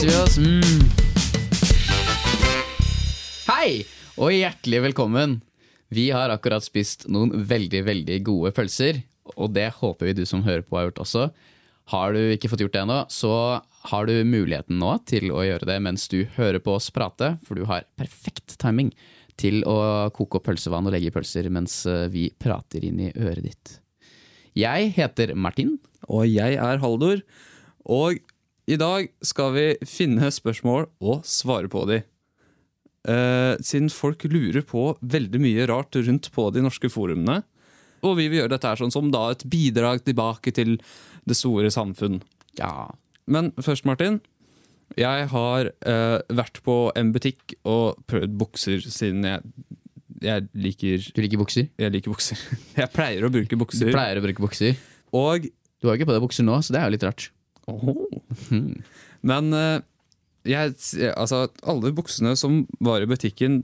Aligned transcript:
koser 0.00 0.08
vi 0.08 0.22
oss. 0.22 0.38
Mm. 0.38 0.88
Hei, 3.50 3.84
og 4.16 4.32
hjertelig 4.32 4.82
velkommen. 4.88 5.40
Vi 5.90 6.10
har 6.14 6.30
akkurat 6.32 6.64
spist 6.64 7.08
noen 7.10 7.34
veldig, 7.44 7.82
veldig 7.84 8.20
gode 8.24 8.52
pølser, 8.56 9.02
og 9.36 9.52
det 9.52 9.68
håper 9.80 10.10
vi 10.10 10.14
du 10.20 10.24
som 10.28 10.44
hører 10.46 10.62
på 10.64 10.78
har 10.78 10.88
gjort 10.88 11.02
også. 11.04 11.26
Har 11.90 12.14
du 12.14 12.20
ikke 12.32 12.48
fått 12.52 12.62
gjort 12.62 12.76
det 12.76 12.84
ennå, 12.84 12.98
så 13.10 13.60
har 13.90 14.06
du 14.06 14.14
muligheten 14.24 14.78
nå 14.80 14.94
til 15.10 15.32
å 15.34 15.42
gjøre 15.44 15.68
det 15.68 15.78
mens 15.82 16.08
du 16.08 16.22
hører 16.36 16.62
på 16.62 16.78
oss 16.78 16.88
prate, 16.94 17.34
for 17.44 17.58
du 17.58 17.66
har 17.68 17.88
perfekt 17.98 18.56
timing 18.62 18.94
til 19.40 19.64
å 19.68 20.08
koke 20.14 20.38
opp 20.38 20.48
pølsevann 20.48 20.86
og 20.86 20.94
legge 20.94 21.10
i 21.10 21.14
pølser 21.14 21.48
mens 21.52 21.82
eh, 21.88 22.08
vi 22.12 22.28
prater 22.40 22.84
inn 22.86 23.00
i 23.08 23.12
øret 23.16 23.44
ditt. 23.48 23.76
Jeg 24.56 24.92
heter 24.96 25.34
Martin. 25.34 25.78
Og 26.10 26.24
jeg 26.26 26.56
er 26.58 26.80
Haldor. 26.82 27.20
Og 27.84 28.18
i 28.70 28.78
dag 28.78 29.08
skal 29.26 29.52
vi 29.56 29.66
finne 29.88 30.30
spørsmål 30.32 30.86
og 31.02 31.24
svare 31.26 31.70
på 31.70 31.84
de. 31.90 32.00
Eh, 33.08 33.54
siden 33.64 33.88
folk 33.92 34.26
lurer 34.28 34.62
på 34.66 34.92
veldig 35.00 35.40
mye 35.42 35.66
rart 35.70 35.96
rundt 35.98 36.28
på 36.34 36.48
de 36.54 36.62
norske 36.62 36.90
forumene. 36.92 37.40
Og 38.06 38.16
vi 38.16 38.28
vil 38.28 38.42
gjøre 38.42 38.54
dette 38.54 38.68
her 38.70 38.80
sånn 38.80 38.92
som 38.94 39.10
da 39.12 39.26
et 39.32 39.42
bidrag 39.50 40.04
tilbake 40.06 40.52
til 40.56 40.76
det 41.28 41.36
store 41.36 41.72
samfunn. 41.72 42.20
Ja, 42.60 42.90
Men 43.30 43.52
først, 43.62 43.84
Martin. 43.86 44.20
Jeg 44.98 45.28
har 45.30 45.68
eh, 45.86 46.18
vært 46.34 46.62
på 46.66 46.90
en 46.98 47.12
butikk 47.14 47.54
og 47.62 48.00
prøvd 48.10 48.32
bukser 48.40 48.82
siden 48.82 49.22
jeg, 49.22 49.52
jeg 50.20 50.48
liker 50.58 51.04
du 51.14 51.20
liker 51.22 51.38
bukser? 51.38 51.68
Jeg 51.78 51.94
liker 51.94 52.10
bukser. 52.10 52.40
Jeg 52.80 52.90
pleier 52.90 53.22
å 53.22 53.30
bruke 53.30 53.58
bukser. 53.60 53.86
Du 53.86 53.94
pleier 53.94 54.18
å 54.18 54.24
bruke 54.24 54.42
bukser. 54.42 54.74
Og 55.14 55.46
Du 55.80 55.88
har 55.88 55.94
ikke 55.96 56.10
på 56.10 56.16
deg 56.16 56.24
bukser 56.26 56.44
nå, 56.44 56.58
så 56.60 56.74
det 56.74 56.82
er 56.82 56.90
jo 56.90 56.96
litt 56.98 57.06
rart. 57.06 57.30
Men 59.30 59.52
eh, 59.56 59.80
jeg, 60.48 60.74
altså, 61.12 61.46
alle 61.68 61.92
buksene 61.96 62.34
som 62.38 62.64
var 62.80 63.04
i 63.04 63.10
butikken, 63.10 63.62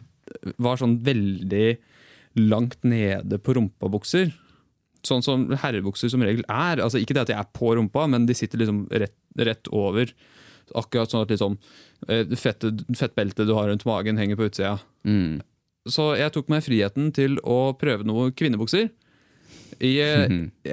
var 0.61 0.81
sånn 0.81 0.99
veldig 1.07 1.77
langt 2.37 2.83
nede 2.85 3.39
på 3.41 3.55
rumpa-bukser. 3.57 4.33
Sånn 5.07 5.23
som 5.25 5.47
herrebukser 5.63 6.11
som 6.13 6.25
regel 6.27 6.45
er. 6.51 6.83
Altså, 6.83 7.01
ikke 7.01 7.17
det 7.17 7.27
at 7.27 7.33
de 7.33 7.37
er 7.39 7.53
på 7.57 7.73
rumpa, 7.79 8.07
men 8.11 8.27
de 8.29 8.37
sitter 8.37 8.61
liksom 8.61 8.85
rett, 8.91 9.17
rett 9.39 9.71
over. 9.73 10.13
Akkurat 10.77 11.13
sånn 11.13 11.25
at 11.25 11.33
liksom, 11.33 11.57
eh, 12.11 12.27
fettet, 12.37 12.85
fettbeltet 12.99 13.47
du 13.49 13.55
har 13.57 13.71
rundt 13.71 13.87
magen, 13.89 14.19
henger 14.21 14.39
på 14.39 14.51
utsida. 14.51 14.77
Mm. 15.07 15.41
Så 15.87 16.11
jeg 16.19 16.35
tok 16.35 16.51
meg 16.51 16.65
friheten 16.67 17.13
til 17.15 17.39
å 17.47 17.77
prøve 17.79 18.07
noen 18.07 18.35
kvinnebukser. 18.37 18.91
I, 19.77 19.93
eh, 20.03 20.33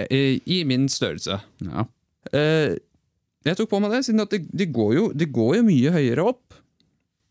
i, 0.09 0.23
i 0.57 0.63
min 0.67 0.89
størrelse. 0.91 1.37
Ja. 1.63 1.85
Eh, 2.33 2.79
jeg 3.51 3.57
tok 3.59 3.69
på 3.73 3.79
meg 3.83 3.91
det, 3.91 4.03
siden 4.07 4.23
at 4.23 4.31
de, 4.33 4.39
det, 4.53 4.69
går 4.75 4.93
jo, 4.95 5.05
det 5.13 5.27
går 5.35 5.57
jo 5.59 5.63
mye 5.67 5.91
høyere 5.95 6.23
opp. 6.31 6.55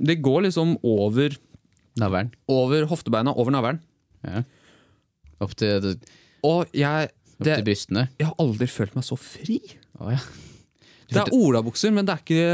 De 0.02 0.16
går 0.18 0.42
liksom 0.48 0.76
over, 0.84 1.36
Navlen. 2.00 2.32
over 2.50 2.84
hoftebeina, 2.90 3.32
over 3.38 3.54
navlen. 3.54 3.80
Ja. 4.26 4.42
Opp 5.42 5.54
til, 5.58 5.80
det, 5.84 5.94
Og 6.46 6.66
jeg, 6.76 7.10
det, 7.42 7.56
til 7.56 7.64
brystene. 7.66 8.08
jeg 8.20 8.28
har 8.28 8.36
aldri 8.42 8.68
følt 8.70 8.94
meg 8.98 9.06
så 9.06 9.16
fri. 9.18 9.58
Å 10.02 10.12
ja. 10.14 10.20
Det 11.12 11.20
er 11.26 11.34
olabukser, 11.36 11.92
men 11.92 12.06
det 12.08 12.14
er 12.14 12.22
ikke 12.22 12.44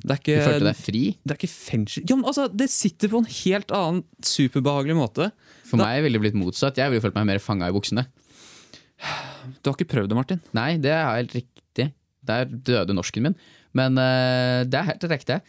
det 0.00 0.14
er 0.14 0.20
du 0.22 0.44
følte 0.46 0.66
deg 0.68 0.78
fri? 0.78 1.00
det 1.26 1.34
er 1.34 1.38
ikke 1.38 1.50
fengsel. 1.50 2.04
Ja, 2.06 2.14
men 2.18 2.26
altså, 2.30 2.44
det 2.54 2.68
sitter 2.70 3.10
på 3.10 3.20
en 3.24 3.28
helt 3.30 3.72
annen 3.74 4.04
superbehagelig 4.22 4.94
måte. 4.98 5.30
For 5.66 5.78
Da- 5.78 5.86
meg 5.88 6.04
ville 6.04 6.18
det 6.18 6.24
blitt 6.28 6.38
motsatt. 6.38 6.78
Jeg 6.78 6.90
ville 6.92 7.02
følt 7.02 7.14
meg 7.18 7.26
mer 7.26 7.38
fanga 7.42 7.66
i 7.70 7.74
buksene. 7.74 8.06
Du 9.62 9.70
har 9.70 9.74
ikke 9.78 9.88
prøvd 9.90 10.10
det, 10.12 10.18
Martin. 10.18 10.40
Nei, 10.56 10.76
det 10.82 10.92
er 10.92 11.08
helt 11.16 11.34
riktig. 11.34 11.64
Der 12.30 12.46
døde 12.50 12.96
norsken 12.96 13.28
min. 13.28 13.36
Men 13.76 13.98
uh, 13.98 14.62
det 14.66 14.78
er 14.78 14.88
helt 14.92 15.10
riktig. 15.10 15.40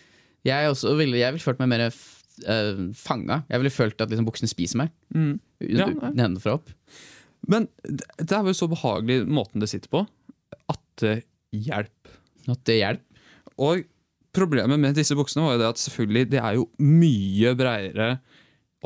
Jeg, 0.47 0.69
også 0.71 0.95
ville, 0.97 1.21
jeg 1.21 1.35
ville 1.35 1.45
følt 1.45 1.61
meg 1.61 1.71
mer 1.71 1.87
uh, 1.87 2.83
fanga. 2.97 3.41
Jeg 3.49 3.61
ville 3.61 3.73
følt 3.73 4.01
at 4.01 4.11
liksom, 4.11 4.27
buksene 4.29 4.49
spiser 4.51 4.83
meg. 4.83 4.93
Mm. 5.13 5.35
Ja. 5.69 5.89
Nedenfra 6.09 6.57
opp. 6.59 6.73
Men 7.49 7.67
det 7.85 8.33
er 8.33 8.43
vel 8.45 8.57
så 8.57 8.69
behagelig 8.69 9.23
måten 9.29 9.61
det 9.61 9.69
sitter 9.71 9.89
på, 9.93 10.03
at 10.69 10.83
det 11.01 11.15
hjelper. 11.53 12.19
At 12.51 12.61
det 12.69 12.77
hjelper. 12.77 13.23
Og 13.61 13.85
problemet 14.35 14.79
med 14.79 14.95
disse 14.97 15.15
buksene 15.17 15.45
var 15.45 15.57
jo 15.57 15.61
det 15.63 15.71
at 15.73 15.81
selvfølgelig 15.81 16.29
det 16.31 16.41
er 16.41 16.59
jo 16.59 16.67
mye 16.81 17.55
bredere 17.57 18.11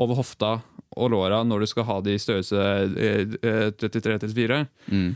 over 0.02 0.18
hofta 0.18 0.56
og 0.96 1.12
låra 1.12 1.42
når 1.44 1.62
du 1.62 1.70
skal 1.70 1.86
ha 1.88 1.98
de 2.04 2.16
i 2.16 2.20
størrelse 2.20 2.62
eh, 2.96 3.36
eh, 3.40 3.68
33-34. 3.76 4.62
Mm. 4.92 5.10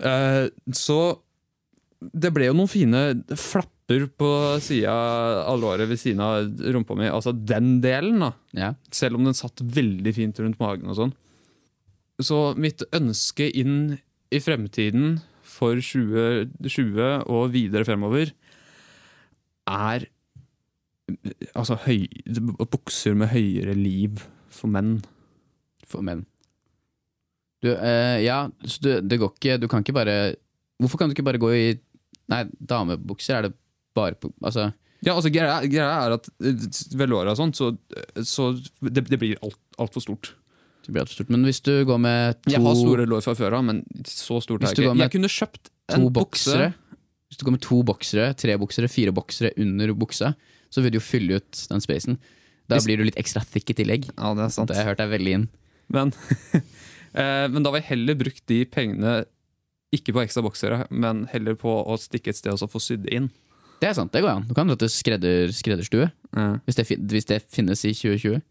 Uh, 0.00 0.46
Så 0.74 1.00
det 2.00 2.30
ble 2.32 2.48
jo 2.48 2.56
noen 2.56 2.70
fine 2.70 3.00
flapper 3.36 4.06
på 4.18 4.30
sida 4.64 4.92
av 5.44 5.58
låret 5.60 5.88
ved 5.90 6.00
siden 6.00 6.22
av 6.24 6.46
rumpa 6.74 6.96
mi. 6.96 7.08
Altså 7.10 7.34
den 7.34 7.78
delen, 7.84 8.22
da. 8.24 8.30
Ja. 8.56 8.70
Selv 8.94 9.18
om 9.18 9.26
den 9.28 9.36
satt 9.36 9.60
veldig 9.60 10.14
fint 10.16 10.40
rundt 10.40 10.60
magen 10.62 10.88
og 10.88 10.96
sånn. 10.96 11.12
Så 12.20 12.54
mitt 12.60 12.84
ønske 12.96 13.48
inn 13.48 13.98
i 14.32 14.40
fremtiden 14.40 15.18
for 15.44 15.80
2020 15.82 17.28
og 17.28 17.52
videre 17.52 17.84
fremover 17.88 18.32
er 19.70 20.06
altså 21.58 21.76
høy, 21.84 22.06
bukser 22.70 23.16
med 23.18 23.32
høyere 23.32 23.74
liv 23.76 24.22
for 24.52 24.72
menn. 24.72 25.00
For 25.90 26.04
menn. 26.06 26.24
Du, 27.60 27.72
eh, 27.74 28.22
ja, 28.24 28.46
så 28.64 28.80
du, 28.80 28.90
det 29.04 29.18
går 29.20 29.34
ikke 29.34 29.54
Du 29.60 29.66
kan 29.68 29.82
ikke 29.84 29.92
bare 29.92 30.14
Hvorfor 30.80 30.96
kan 30.96 31.10
du 31.10 31.12
ikke 31.12 31.26
bare 31.26 31.40
gå 31.42 31.50
i 31.52 31.64
Nei, 32.30 32.44
damebukser 32.60 33.38
er 33.40 33.48
det 33.48 33.54
bare 33.96 34.14
på 34.14 34.30
Altså 34.46 34.68
Ja, 35.02 35.14
altså 35.16 35.30
Greia 35.32 35.60
greia 35.64 35.88
er 36.06 36.14
at 36.18 36.28
eh, 36.44 36.66
ved 36.98 37.08
låra 37.10 37.32
og 37.32 37.38
sånt, 37.40 37.56
så, 37.58 37.70
så 38.26 38.50
det, 38.84 39.06
det 39.08 39.18
blir 39.18 39.38
alt, 39.42 39.56
altfor 39.80 40.04
stort. 40.04 40.34
det 40.84 40.92
blir 40.92 41.02
alt 41.02 41.10
for 41.12 41.20
stort. 41.22 41.30
Men 41.32 41.46
hvis 41.48 41.62
du 41.64 41.72
går 41.88 41.98
med 42.02 42.36
to, 42.42 42.52
Jeg 42.52 42.62
har 42.66 42.76
store 42.76 43.06
lår 43.08 43.24
fra 43.24 43.34
før 43.38 43.56
av, 43.58 43.64
men 43.64 43.80
så 44.04 44.40
stort 44.44 44.62
er 44.62 44.74
det 44.74 44.84
ikke. 44.84 44.98
Jeg 45.00 45.14
kunne 45.16 45.32
kjøpt 45.32 45.72
en 45.96 46.06
bukse 46.12 46.72
Hvis 47.30 47.40
du 47.40 47.46
går 47.46 47.56
med 47.56 47.62
to 47.64 47.80
boksere, 47.86 48.28
tre 48.36 48.56
boksere, 48.60 48.90
fire 48.90 49.12
boksere 49.14 49.54
under 49.62 49.94
buksa, 49.94 50.34
så 50.70 50.82
vil 50.84 50.92
du 50.92 50.98
jo 50.98 51.04
fylle 51.06 51.38
ut 51.40 51.64
den 51.70 51.82
spacen. 51.82 52.18
Da 52.68 52.76
Hvis- 52.76 52.86
blir 52.86 52.98
du 53.00 53.04
litt 53.08 53.18
ekstra 53.18 53.42
thick 53.42 53.70
i 53.70 53.74
tillegg. 53.80 54.08
Ja, 54.16 54.34
det 54.34 54.44
er 54.44 54.52
sant. 54.54 54.68
Det 54.68 54.76
har 54.76 54.84
jeg 54.84 54.90
hørt 54.92 55.02
deg 55.02 55.10
veldig 55.16 55.32
inn. 55.38 55.48
Men, 55.90 56.12
eh, 57.14 57.46
men 57.50 57.62
da 57.62 57.70
vil 57.72 57.80
jeg 57.80 57.88
heller 57.90 58.18
brukt 58.20 58.44
de 58.50 58.64
pengene 58.66 59.14
ikke 59.94 60.12
på 60.14 60.22
ekstra 60.22 60.42
boksere, 60.44 60.84
men 60.90 61.24
heller 61.32 61.56
på 61.58 61.70
å 61.82 61.96
stikke 61.98 62.30
et 62.30 62.38
sted 62.38 62.52
og 62.54 62.60
så 62.62 62.68
få 62.70 62.78
sydd 62.82 63.08
inn. 63.10 63.30
Det 63.80 63.88
er 63.88 63.94
sant, 63.96 64.12
det 64.12 64.20
går 64.22 64.30
an. 64.36 64.44
Du 64.48 64.52
kan 64.54 64.68
dra 64.68 64.76
til 64.78 64.90
skredder, 64.92 65.50
skredderstue, 65.56 66.10
hvis 66.66 66.76
det, 66.78 66.84
hvis 67.10 67.26
det 67.30 67.40
finnes 67.50 67.80
i 67.88 67.94
2020. 67.96 68.42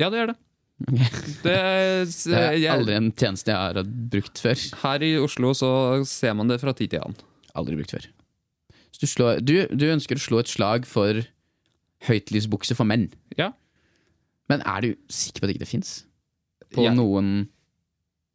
Ja, 0.00 0.08
det 0.10 0.18
gjør 0.22 0.32
det. 0.32 0.38
Det, 0.82 0.98
Det 2.32 2.40
er 2.40 2.72
aldri 2.72 2.96
en 2.98 3.12
tjeneste 3.14 3.52
jeg 3.54 3.56
har 3.76 3.84
brukt 4.10 4.40
før. 4.42 4.58
her 4.82 5.04
i 5.06 5.12
Oslo 5.22 5.52
så 5.54 5.70
ser 6.08 6.34
man 6.34 6.50
det 6.50 6.58
fra 6.60 6.74
tid 6.74 6.90
til 6.96 7.04
annen. 7.04 7.16
Aldri 7.54 7.78
brukt 7.78 7.94
før. 7.94 8.08
Du, 8.98 9.06
slår, 9.06 9.40
du, 9.42 9.54
du 9.70 9.86
ønsker 9.92 10.18
å 10.18 10.22
slå 10.22 10.40
et 10.42 10.50
slag 10.50 10.84
for 10.86 11.22
høytlysbukse 12.08 12.74
for 12.78 12.86
menn. 12.88 13.08
Ja. 13.38 13.52
Men 14.50 14.62
er 14.66 14.82
du 14.84 14.90
sikker 15.12 15.42
på 15.42 15.46
at 15.46 15.52
det 15.52 15.56
ikke 15.60 15.70
fins? 15.70 15.92
På 16.74 16.84
Ja. 16.88 16.92
noen 16.96 17.48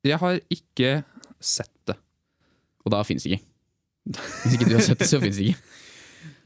Jeg 0.08 0.20
har 0.22 0.40
ikke 0.54 1.04
sett. 1.44 1.72
Og 2.88 2.94
da 2.94 3.04
fins 3.08 3.26
det 3.28 3.36
ikke. 3.36 3.44
Hvis 4.16 4.56
ikke 4.56 4.70
du 4.72 4.78
har 4.78 4.86
sett 4.88 5.02
det, 5.04 5.10
så 5.12 5.20
fins 5.20 5.42
ikke. 5.44 5.60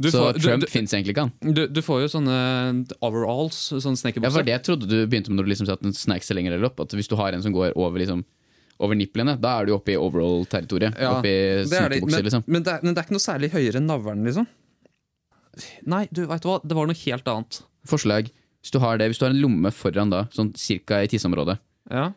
Du 0.02 0.08
så 0.10 0.18
får, 0.24 0.40
Trump 0.42 0.64
fins 0.72 0.94
egentlig 0.98 1.14
ikke, 1.14 1.28
han. 1.28 1.54
du, 1.54 1.62
du 1.70 1.80
får 1.86 2.00
jo 2.04 2.08
sånne 2.10 2.36
overalls, 3.06 3.60
sånne 3.70 3.84
Ja, 3.86 3.92
for 3.94 4.00
snekkerbukser. 4.02 4.46
det 4.48 4.56
trodde 4.66 4.88
du 4.90 4.96
begynte 5.06 5.30
med 5.30 5.38
når 5.38 5.46
du 5.46 5.52
liksom 5.54 5.68
sa 5.70 5.76
at 5.78 5.84
den 5.86 5.94
snek 5.94 6.26
seg 6.26 6.40
lenger 6.40 6.58
opp. 6.66 6.82
At 6.82 6.96
hvis 6.98 7.10
du 7.12 7.14
har 7.20 7.38
en 7.38 7.44
som 7.46 7.54
går 7.54 7.76
over, 7.78 8.02
liksom, 8.02 8.24
over 8.82 8.98
nipplene, 8.98 9.36
da 9.42 9.60
er 9.62 9.70
du 9.70 9.76
oppe 9.76 9.94
i 9.94 10.00
overall-territoriet. 10.02 10.98
Ja, 10.98 11.20
oppe 11.20 11.30
i 11.30 11.38
er 11.62 11.94
men, 12.02 12.18
liksom. 12.26 12.44
men, 12.50 12.66
det 12.66 12.74
er, 12.74 12.82
men 12.82 12.96
det 12.96 13.04
er 13.04 13.06
ikke 13.08 13.18
noe 13.20 13.28
særlig 13.28 13.52
høyere 13.54 13.78
enn 13.78 13.90
navlen, 13.92 14.26
liksom. 14.26 14.50
Nei, 15.92 16.06
du 16.10 16.24
veit 16.30 16.46
hva, 16.48 16.58
det 16.66 16.78
var 16.78 16.90
noe 16.90 16.98
helt 17.04 17.30
annet. 17.30 17.62
Forslag. 17.90 18.32
Hvis 18.62 18.74
du 18.74 18.80
har 18.82 18.98
det, 19.02 19.10
hvis 19.12 19.22
du 19.22 19.26
har 19.28 19.34
en 19.36 19.42
lomme 19.42 19.72
foran 19.74 20.10
da, 20.14 20.24
sånn 20.34 20.52
cirka 20.58 21.04
i 21.06 21.10
tisseområdet, 21.14 21.60
Ja. 21.94 22.10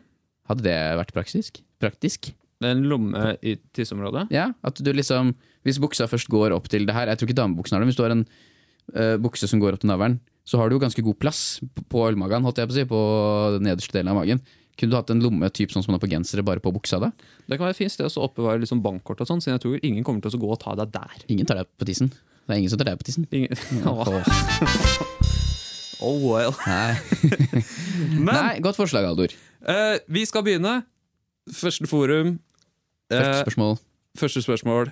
hadde 0.49 0.65
det 0.65 0.75
vært 1.01 1.13
praktisk? 1.13 1.61
Praktisk? 1.81 2.31
En 2.63 2.85
lomme 2.87 3.33
i 3.43 3.57
tisseområdet. 3.75 4.29
Ja, 4.31 4.53
at 4.63 4.79
du 4.79 4.91
liksom 4.95 5.33
Hvis 5.67 5.79
buksa 5.81 6.07
først 6.07 6.29
går 6.31 6.53
opp 6.55 6.69
til 6.71 6.85
det 6.87 6.93
her 6.95 7.09
Jeg 7.11 7.19
tror 7.19 7.27
ikke 7.27 7.41
damebuksen 7.41 7.75
har 7.75 7.81
det, 7.83 7.87
men 7.87 7.91
hvis 7.91 7.99
du 7.99 8.05
har 8.05 8.13
en 8.15 8.25
uh, 8.95 9.17
bukse 9.19 9.49
som 9.49 9.59
går 9.59 9.75
opp 9.75 9.83
til 9.83 9.91
navlen, 9.91 10.19
så 10.45 10.61
har 10.61 10.69
du 10.69 10.77
jo 10.77 10.83
ganske 10.83 11.03
god 11.03 11.17
plass 11.19 11.41
på 11.89 12.05
ølmagen, 12.05 12.45
holdt 12.45 12.61
jeg 12.61 12.69
på 12.69 12.75
å 12.75 12.77
si, 12.77 12.85
på 12.87 13.01
den 13.57 13.65
nederste 13.67 13.97
delen 13.97 14.13
av 14.13 14.19
magen. 14.21 14.43
Kunne 14.77 14.91
du 14.93 14.97
hatt 14.99 15.11
en 15.11 15.23
lomme 15.23 15.49
typ 15.55 15.71
sånn 15.73 15.83
som 15.83 15.91
man 15.91 15.97
har 15.99 16.05
på 16.05 16.11
gensere, 16.11 16.43
bare 16.45 16.61
på 16.61 16.73
buksa 16.75 16.99
da? 17.01 17.09
Det 17.47 17.57
kan 17.57 17.65
være 17.65 17.77
fint 17.79 17.93
sted 17.93 18.05
å 18.05 18.25
oppbevare 18.27 18.61
liksom 18.61 18.83
bankkort 18.85 19.23
og 19.23 19.29
sånn, 19.29 19.41
siden 19.43 19.57
jeg 19.57 19.63
tror 19.65 19.87
ingen 19.87 20.05
kommer 20.05 20.21
til 20.21 20.37
å 20.37 20.41
gå 20.43 20.51
og 20.53 20.61
ta 20.61 20.75
deg 20.77 20.93
der. 20.93 21.27
Ingen 21.33 21.49
tar 21.49 21.63
deg 21.63 21.71
på 21.79 21.87
tissen. 21.89 22.11
Det 22.45 22.53
er 22.53 22.61
ingen 22.61 22.73
som 22.73 22.81
tar 22.81 22.91
deg 22.91 23.01
på 23.01 23.09
tissen. 23.09 23.25
Ingen. 23.33 23.55
Oh 26.03 26.19
well. 26.19 26.51
Nei. 26.67 26.97
Men 28.25 28.35
Nei, 28.35 28.55
godt 28.61 28.77
forslag, 28.77 29.07
Aldor. 29.07 29.31
Uh, 29.63 29.95
vi 30.11 30.25
skal 30.27 30.43
begynne. 30.45 30.81
Første 31.53 31.87
forum. 31.89 32.37
Første 33.11 33.29
Eh, 33.29 33.43
spørsmål. 33.43 33.75
første 34.17 34.41
spørsmål. 34.41 34.91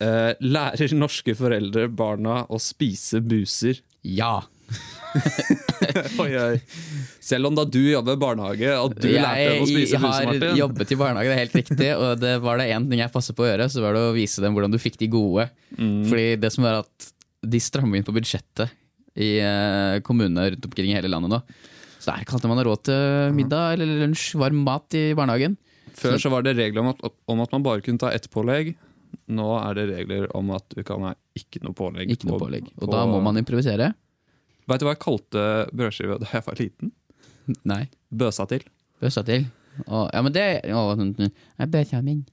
eh, 0.00 0.34
lærer 0.40 0.94
norske 0.96 1.34
foreldre 1.36 1.88
barna 1.92 2.46
å 2.48 2.58
spise 2.60 3.20
buser? 3.20 3.80
Ja. 4.04 4.40
Oi, 6.22 6.30
oi. 6.38 6.60
Selv 7.20 7.48
om 7.50 7.56
da 7.58 7.64
du 7.66 7.80
jobber 7.82 8.14
i 8.14 8.20
barnehage, 8.20 8.70
og 8.78 8.94
du 8.94 9.08
lærte 9.10 9.56
å 9.60 9.66
spise 9.66 9.96
jeg 9.96 10.00
har 10.00 10.56
jobbet 10.56 10.92
i 10.94 10.98
barnehage, 11.00 11.26
det 11.26 11.34
er 11.34 11.40
helt 11.42 11.56
riktig. 11.58 11.88
Og 11.98 12.20
det 12.22 12.34
var 12.44 12.60
det 12.60 12.68
én 12.70 12.86
ting 12.88 13.00
jeg 13.02 13.12
passet 13.12 13.34
på 13.36 13.42
å 13.44 13.48
gjøre, 13.50 13.66
så 13.72 13.82
var 13.82 13.96
det 13.96 14.04
å 14.06 14.14
vise 14.14 14.40
dem 14.44 14.54
hvordan 14.54 14.70
du 14.72 14.78
fikk 14.78 14.96
de 15.02 15.08
gode. 15.10 15.48
Mm. 15.76 16.04
Fordi 16.08 16.28
det 16.44 16.52
som 16.54 16.64
er 16.70 16.78
at 16.84 17.10
de 17.50 17.60
strammer 17.64 17.98
inn 17.98 18.06
på 18.06 18.14
budsjettet 18.14 18.70
i 19.20 19.32
eh, 19.42 19.98
kommunene 20.06 20.52
rundt 20.54 20.68
omkring 20.70 20.92
i 20.92 20.96
hele 21.00 21.10
landet 21.10 21.34
nå. 21.34 21.40
Så 22.00 22.12
der 22.14 22.24
kalte 22.28 22.48
man 22.48 22.62
råd 22.64 22.84
til 22.88 23.34
middag 23.36 23.74
eller 23.74 23.90
lunsj, 24.06 24.36
varm 24.40 24.62
mat 24.64 24.94
i 24.96 25.10
barnehagen. 25.18 25.58
Før 25.98 26.18
så 26.22 26.30
var 26.32 26.42
det 26.46 26.56
regler 26.58 26.80
om 26.84 26.88
at, 26.92 27.00
om 27.28 27.40
at 27.44 27.52
man 27.52 27.62
bare 27.66 27.82
kunne 27.84 27.98
ta 27.98 28.10
ett 28.14 28.28
pålegg. 28.30 28.74
Nå 29.30 29.46
er 29.58 29.74
det 29.74 29.86
regler 29.90 30.28
om 30.36 30.50
at 30.54 30.64
du 30.74 30.82
kan 30.86 31.02
ha 31.02 31.14
ikke 31.38 31.62
noe 31.64 31.74
pålegg. 31.74 32.10
Ikke 32.14 32.28
noe 32.30 32.38
pålegg. 32.38 32.68
Og 32.78 32.86
på- 32.86 32.92
da 32.92 33.04
må 33.06 33.20
man 33.22 33.36
improvisere. 33.40 33.92
Vet 34.70 34.80
du 34.80 34.86
hva 34.86 34.94
jeg 34.94 35.02
kalte 35.02 35.44
brødskive 35.74 36.18
da 36.22 36.28
jeg 36.32 36.44
var 36.46 36.54
liten? 36.60 36.92
Nei. 37.66 37.88
Bøsa 38.12 38.46
til. 38.46 38.62
Bøsa 39.02 39.24
til. 39.26 39.46
Å, 39.86 40.10
ja, 40.12 40.20
men 40.22 40.32
det 40.34 40.44
å, 40.70 40.94
Bøssa 41.70 42.02
min. 42.02 42.24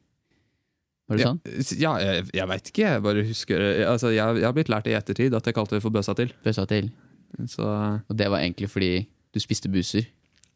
Var 1.08 1.18
det 1.18 1.24
sånn? 1.24 1.40
Ja, 1.80 1.94
jeg, 2.04 2.26
jeg 2.36 2.48
veit 2.52 2.70
ikke. 2.72 2.84
Jeg 2.92 3.04
bare 3.06 3.24
husker 3.24 3.64
altså, 3.88 4.10
jeg, 4.12 4.42
jeg 4.42 4.46
har 4.46 4.56
blitt 4.58 4.70
lært 4.74 4.90
i 4.92 4.96
ettertid 4.98 5.34
at 5.38 5.46
jeg 5.48 5.56
kalte 5.56 5.78
det 5.78 5.84
for 5.86 5.94
bøsa 5.96 6.14
til. 6.20 6.34
Bøsa 6.44 6.66
til. 6.68 6.90
Så 7.48 7.64
Og 7.64 8.18
det 8.18 8.28
var 8.32 8.44
egentlig 8.44 8.68
fordi 8.72 8.92
du 9.34 9.40
spiste 9.40 9.72
buser. 9.72 10.06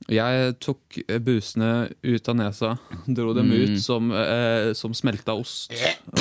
Jeg 0.10 0.56
tok 0.64 0.98
eh, 1.08 1.20
busene 1.20 1.90
ut 2.04 2.30
av 2.32 2.36
nesa, 2.40 2.74
dro 3.08 3.34
dem 3.38 3.52
Mm. 3.52 3.58
ut 3.76 3.82
som, 3.84 4.12
eh, 4.12 4.72
som 4.74 4.94
smelta 4.98 5.34
ost. 5.38 5.72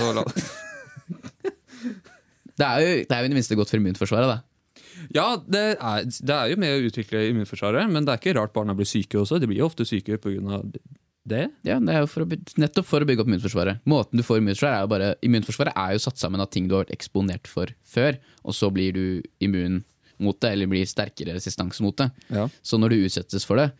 Og 0.02 0.14
la, 0.18 0.24
Det 2.60 2.66
er 2.66 2.80
jo, 2.84 2.88
det 3.08 3.14
er 3.16 3.22
jo 3.22 3.24
i 3.24 3.32
det 3.32 3.36
minste 3.38 3.56
godt 3.56 3.70
for 3.72 3.80
immunforsvaret, 3.80 4.28
da. 4.28 4.78
ja, 5.16 5.26
det 5.48 5.62
er, 5.80 6.04
det 6.04 6.34
er 6.36 6.50
jo 6.52 6.58
med 6.60 6.74
å 6.76 6.82
utvikle 6.90 7.22
immunforsvaret, 7.30 7.88
men 7.88 8.04
det 8.04 8.12
er 8.12 8.20
ikke 8.20 8.34
rart 8.36 8.52
barna 8.52 8.74
blir 8.76 8.88
syke 8.88 9.16
også. 9.22 9.38
De 9.40 9.48
blir 9.48 9.62
jo 9.62 9.68
ofte 9.70 9.86
syke 9.88 10.18
pga. 10.20 10.60
det. 11.30 11.46
Ja, 11.64 11.78
det 11.80 11.94
er 11.94 12.02
jo 12.04 12.10
for 12.10 12.26
å, 12.26 12.28
by- 12.28 12.40
nettopp 12.60 12.86
for 12.90 13.00
å 13.00 13.08
bygge 13.08 13.24
opp 13.24 13.30
immunforsvaret. 13.32 13.80
Måten 13.88 14.20
du 14.20 14.24
får 14.26 14.42
immunforsvar 14.42 14.74
er 14.76 14.84
jo 14.84 14.90
bare 14.92 15.08
Immunforsvaret 15.24 15.72
er 15.76 15.94
jo 15.96 16.02
satt 16.04 16.20
sammen 16.20 16.40
av 16.44 16.50
ting 16.52 16.68
du 16.68 16.74
har 16.76 16.84
vært 16.84 16.92
eksponert 16.98 17.48
for 17.48 17.72
før, 17.88 18.20
og 18.44 18.56
så 18.56 18.68
blir 18.74 18.92
du 18.96 19.04
immun 19.40 19.80
mot 20.22 20.38
det, 20.40 20.54
eller 20.54 20.70
blir 20.70 20.88
sterkere 20.88 21.34
resistanse 21.36 21.84
mot 21.84 21.96
det. 22.00 22.10
Ja. 22.32 22.46
Så 22.62 22.78
når 22.80 22.94
du 22.94 23.06
utsettes 23.06 23.46
for 23.48 23.60
det 23.60 23.70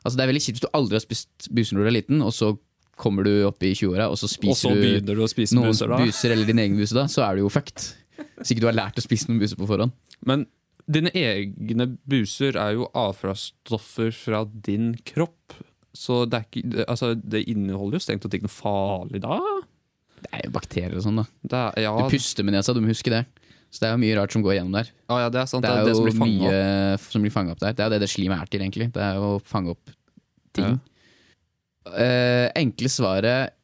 Altså 0.00 0.16
Det 0.16 0.22
er 0.24 0.30
veldig 0.30 0.40
kjipt 0.40 0.56
hvis 0.56 0.64
du 0.64 0.70
aldri 0.78 0.96
har 0.96 1.02
spist 1.04 1.48
buser 1.52 1.76
når 1.76 1.82
du 1.84 1.88
er 1.90 1.96
liten, 1.98 2.22
og 2.24 2.30
så 2.32 2.54
kommer 3.00 3.26
du 3.26 3.32
opp 3.48 3.60
i 3.64 3.74
20-åra, 3.74 4.06
og 4.08 4.16
så 4.16 4.28
Og 4.48 4.56
så 4.56 4.70
du 4.72 5.12
du 5.14 5.26
spise 5.28 5.56
noen 5.56 5.72
buser, 5.72 5.92
buser 5.92 6.32
eller 6.32 6.48
din 6.48 6.60
egen 6.62 6.78
buse, 6.80 6.96
da, 6.96 7.04
så 7.08 7.24
er 7.26 7.36
du 7.36 7.42
jo 7.44 7.50
fucked. 7.52 7.90
Hvis 8.40 8.52
ikke 8.52 8.64
du 8.64 8.68
har 8.70 8.76
lært 8.76 9.00
å 9.00 9.04
spise 9.04 9.28
noen 9.28 9.40
buser 9.42 9.60
på 9.60 9.68
forhånd. 9.68 9.92
Men 10.28 10.46
dine 10.90 11.12
egne 11.16 11.86
buser 12.08 12.56
er 12.60 12.76
jo 12.76 12.88
avfallsstoffer 12.96 14.12
fra 14.16 14.44
din 14.68 14.94
kropp. 15.06 15.56
Så 15.96 16.22
det, 16.30 16.44
ikke, 16.48 16.64
det, 16.72 16.86
altså, 16.88 17.12
det 17.14 17.44
inneholder 17.50 17.98
jo 17.98 18.04
strengt 18.04 18.24
tatt 18.24 18.36
ikke 18.36 18.48
noe 18.48 18.54
farlig 18.56 19.22
da. 19.24 19.38
Det 20.20 20.32
er 20.36 20.44
jo 20.46 20.54
bakterier 20.54 20.96
og 20.98 21.04
sånn, 21.06 21.20
da. 21.22 21.26
Det 21.42 21.60
er, 21.60 21.82
ja, 21.86 21.94
Du 21.96 22.12
puster 22.12 22.46
med 22.46 22.56
nesa, 22.56 22.74
du 22.76 22.82
må 22.84 22.92
huske 22.92 23.12
det. 23.12 23.24
Så 23.70 23.82
det 23.82 23.88
er 23.88 23.94
jo 23.94 24.02
mye 24.02 24.18
rart 24.18 24.34
som 24.34 24.42
går 24.42 24.56
gjennom 24.56 24.74
der. 24.74 24.88
Ah, 25.06 25.20
ja, 25.24 25.30
det 25.30 25.40
er 25.44 25.48
sant. 25.50 25.62
Det 25.62 25.70
er, 25.70 25.86
det 25.86 25.94
jo 25.94 26.00
som 26.00 26.08
blir 26.08 26.18
mye 26.18 26.54
opp. 26.96 27.04
som 27.06 27.22
blir 27.24 27.34
fanga 27.34 27.54
opp 27.54 27.62
der. 27.62 27.74
Det 27.76 27.84
er 27.84 27.90
jo 27.90 27.94
det 27.94 28.02
det 28.02 28.10
slimet 28.10 28.42
er 28.42 28.50
til, 28.50 28.64
egentlig. 28.66 28.88
Det 28.96 29.04
er 29.06 29.18
jo 29.20 29.28
å 29.36 29.42
fange 29.46 29.74
opp 29.76 29.92
ting. 30.58 30.80
Eh, 31.94 32.46
enkle 32.58 32.90
svaret 32.90 33.54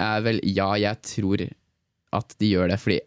er 0.00 0.24
vel 0.24 0.40
ja, 0.44 0.68
jeg 0.80 1.00
tror 1.08 1.46
at 2.12 2.36
de 2.40 2.50
gjør 2.52 2.72
det. 2.72 2.78
Fordi 2.82 3.00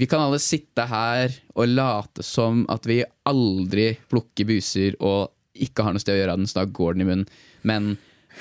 vi 0.00 0.08
kan 0.08 0.22
alle 0.24 0.40
sitte 0.40 0.86
her 0.88 1.34
og 1.54 1.72
late 1.72 2.24
som 2.24 2.62
at 2.72 2.86
vi 2.88 3.02
aldri 3.28 3.90
plukker 4.12 4.48
buser 4.48 4.96
og 5.00 5.32
ikke 5.60 5.84
har 5.84 5.96
noe 5.96 6.00
sted 6.00 6.14
å 6.16 6.20
gjøre 6.20 6.36
av 6.36 6.40
den, 6.40 6.48
så 6.48 6.62
da 6.62 6.70
går 6.72 6.96
den 6.96 7.04
i 7.04 7.08
munnen. 7.08 7.30
Men 7.68 7.94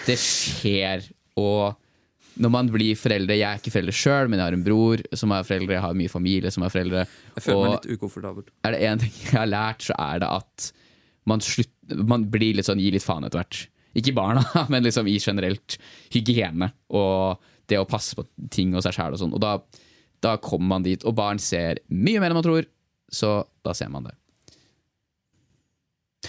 det 0.05 0.15
skjer, 0.21 1.03
og 1.39 1.75
når 2.39 2.51
man 2.53 2.69
blir 2.71 2.95
foreldre 2.99 3.35
Jeg 3.35 3.47
er 3.47 3.59
ikke 3.59 3.73
foreldre 3.73 3.95
sjøl, 3.95 4.29
men 4.31 4.39
jeg 4.39 4.47
har 4.47 4.55
en 4.55 4.65
bror 4.65 5.01
som 5.17 5.33
er 5.35 5.47
foreldre, 5.47 5.75
jeg 5.75 5.83
har 5.83 5.97
mye 5.97 6.11
familie 6.11 6.51
som 6.53 6.63
er 6.63 6.71
foreldre. 6.73 7.03
Jeg 7.35 7.45
føler 7.45 7.65
meg 7.65 7.75
litt 7.75 7.97
ukomfortabel. 7.97 8.45
er 8.63 8.75
det 8.75 8.79
én 8.87 9.01
ting 9.03 9.17
jeg 9.25 9.35
har 9.35 9.49
lært, 9.49 9.83
så 9.89 9.97
er 9.99 10.23
det 10.23 10.29
at 10.39 10.69
man, 11.29 11.43
slutt, 11.43 11.73
man 11.99 12.25
blir 12.31 12.55
litt 12.57 12.69
sånn, 12.69 12.81
gir 12.81 12.95
litt 12.95 13.05
faen 13.05 13.27
etter 13.27 13.41
hvert. 13.41 13.61
Ikke 13.99 14.15
barna, 14.15 14.45
men 14.71 14.85
liksom 14.87 15.09
i 15.11 15.17
generelt 15.19 15.77
hygiene 16.13 16.71
og 16.95 17.43
det 17.69 17.77
å 17.77 17.87
passe 17.89 18.17
på 18.17 18.25
ting 18.53 18.73
og 18.73 18.85
seg 18.85 18.95
sjæl 18.95 19.17
og 19.17 19.21
sånn. 19.21 19.35
Og 19.35 19.43
da, 19.43 19.57
da 20.23 20.37
kommer 20.41 20.77
man 20.77 20.87
dit, 20.87 21.03
og 21.03 21.17
barn 21.19 21.41
ser 21.43 21.83
mye 21.91 22.21
mer 22.21 22.31
enn 22.31 22.39
man 22.39 22.47
tror, 22.47 22.69
så 23.11 23.41
da 23.65 23.75
ser 23.77 23.91
man 23.91 24.07
det. 24.07 24.15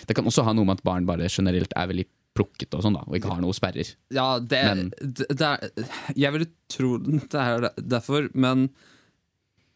Det 0.07 0.17
kan 0.17 0.27
også 0.27 0.45
ha 0.47 0.55
noe 0.57 0.67
med 0.67 0.81
at 0.81 0.87
barn 0.87 1.07
bare 1.09 1.29
generelt 1.31 1.73
er 1.77 1.89
veldig 1.91 2.07
plukket 2.41 2.77
og 2.77 2.85
sånn, 2.87 2.97
da, 2.97 3.05
og 3.07 3.17
ikke 3.19 3.33
har 3.35 3.43
noe 3.45 3.57
sperrer. 3.57 3.93
Ja, 4.17 4.29
det, 4.41 4.63
det, 5.01 5.27
det 5.31 5.49
er 5.51 5.89
Jeg 6.17 6.35
ville 6.37 6.49
tro 6.73 6.95
det 7.05 7.43
er 7.45 7.69
derfor, 7.79 8.31
men 8.33 8.69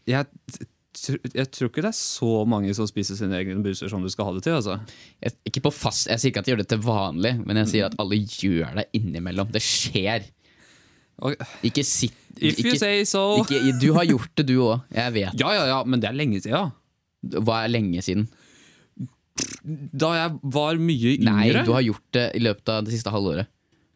jeg, 0.09 0.29
jeg 1.35 1.49
tror 1.53 1.71
ikke 1.71 1.85
det 1.85 1.91
er 1.91 1.99
så 1.99 2.31
mange 2.49 2.75
som 2.77 2.89
spiser 2.89 3.19
sine 3.19 3.37
egne 3.41 3.63
buser 3.65 3.91
som 3.93 4.05
du 4.05 4.11
skal 4.13 4.29
ha 4.29 4.37
det 4.37 4.45
til. 4.47 4.57
Altså. 4.59 4.79
Jeg, 5.25 5.37
ikke 5.51 5.65
på 5.69 5.75
fast, 5.75 6.09
jeg 6.11 6.23
sier 6.23 6.33
ikke 6.33 6.45
at 6.45 6.49
de 6.49 6.55
gjør 6.55 6.63
det 6.63 6.71
til 6.73 6.85
vanlig, 6.85 7.35
men 7.45 7.61
jeg 7.63 7.73
sier 7.73 7.89
at 7.89 7.99
alle 8.03 8.21
gjør 8.23 8.81
det 8.81 8.89
innimellom. 8.97 9.51
Det 9.55 9.63
skjer. 9.65 10.29
Okay. 11.25 11.51
Ikke 11.71 11.85
sitt 11.87 12.21
if 12.43 12.59
you 12.59 12.75
say 12.79 13.05
so. 13.07 13.45
ikke, 13.45 13.79
Du 13.81 13.93
har 13.95 14.07
gjort 14.09 14.33
det, 14.35 14.49
du 14.49 14.57
òg. 14.65 14.81
Jeg 14.95 15.15
vet. 15.15 15.37
Ja, 15.41 15.53
ja, 15.55 15.67
ja, 15.71 15.83
men 15.87 16.03
det 16.03 16.11
er 16.11 16.17
lenge 16.19 16.41
siden. 16.43 16.73
Hva 17.45 17.63
er 17.65 17.73
lenge 17.73 18.03
siden? 18.05 18.27
Da 19.65 20.11
jeg 20.15 20.39
var 20.55 20.79
mye 20.79 21.15
yngre. 21.17 21.35
Nei, 21.35 21.65
du 21.67 21.73
har 21.75 21.85
gjort 21.85 22.09
det 22.15 22.27
i 22.39 22.43
løpet 22.45 22.71
av 22.71 22.85
det 22.87 22.95
siste 22.95 23.13
halvåret. 23.15 23.51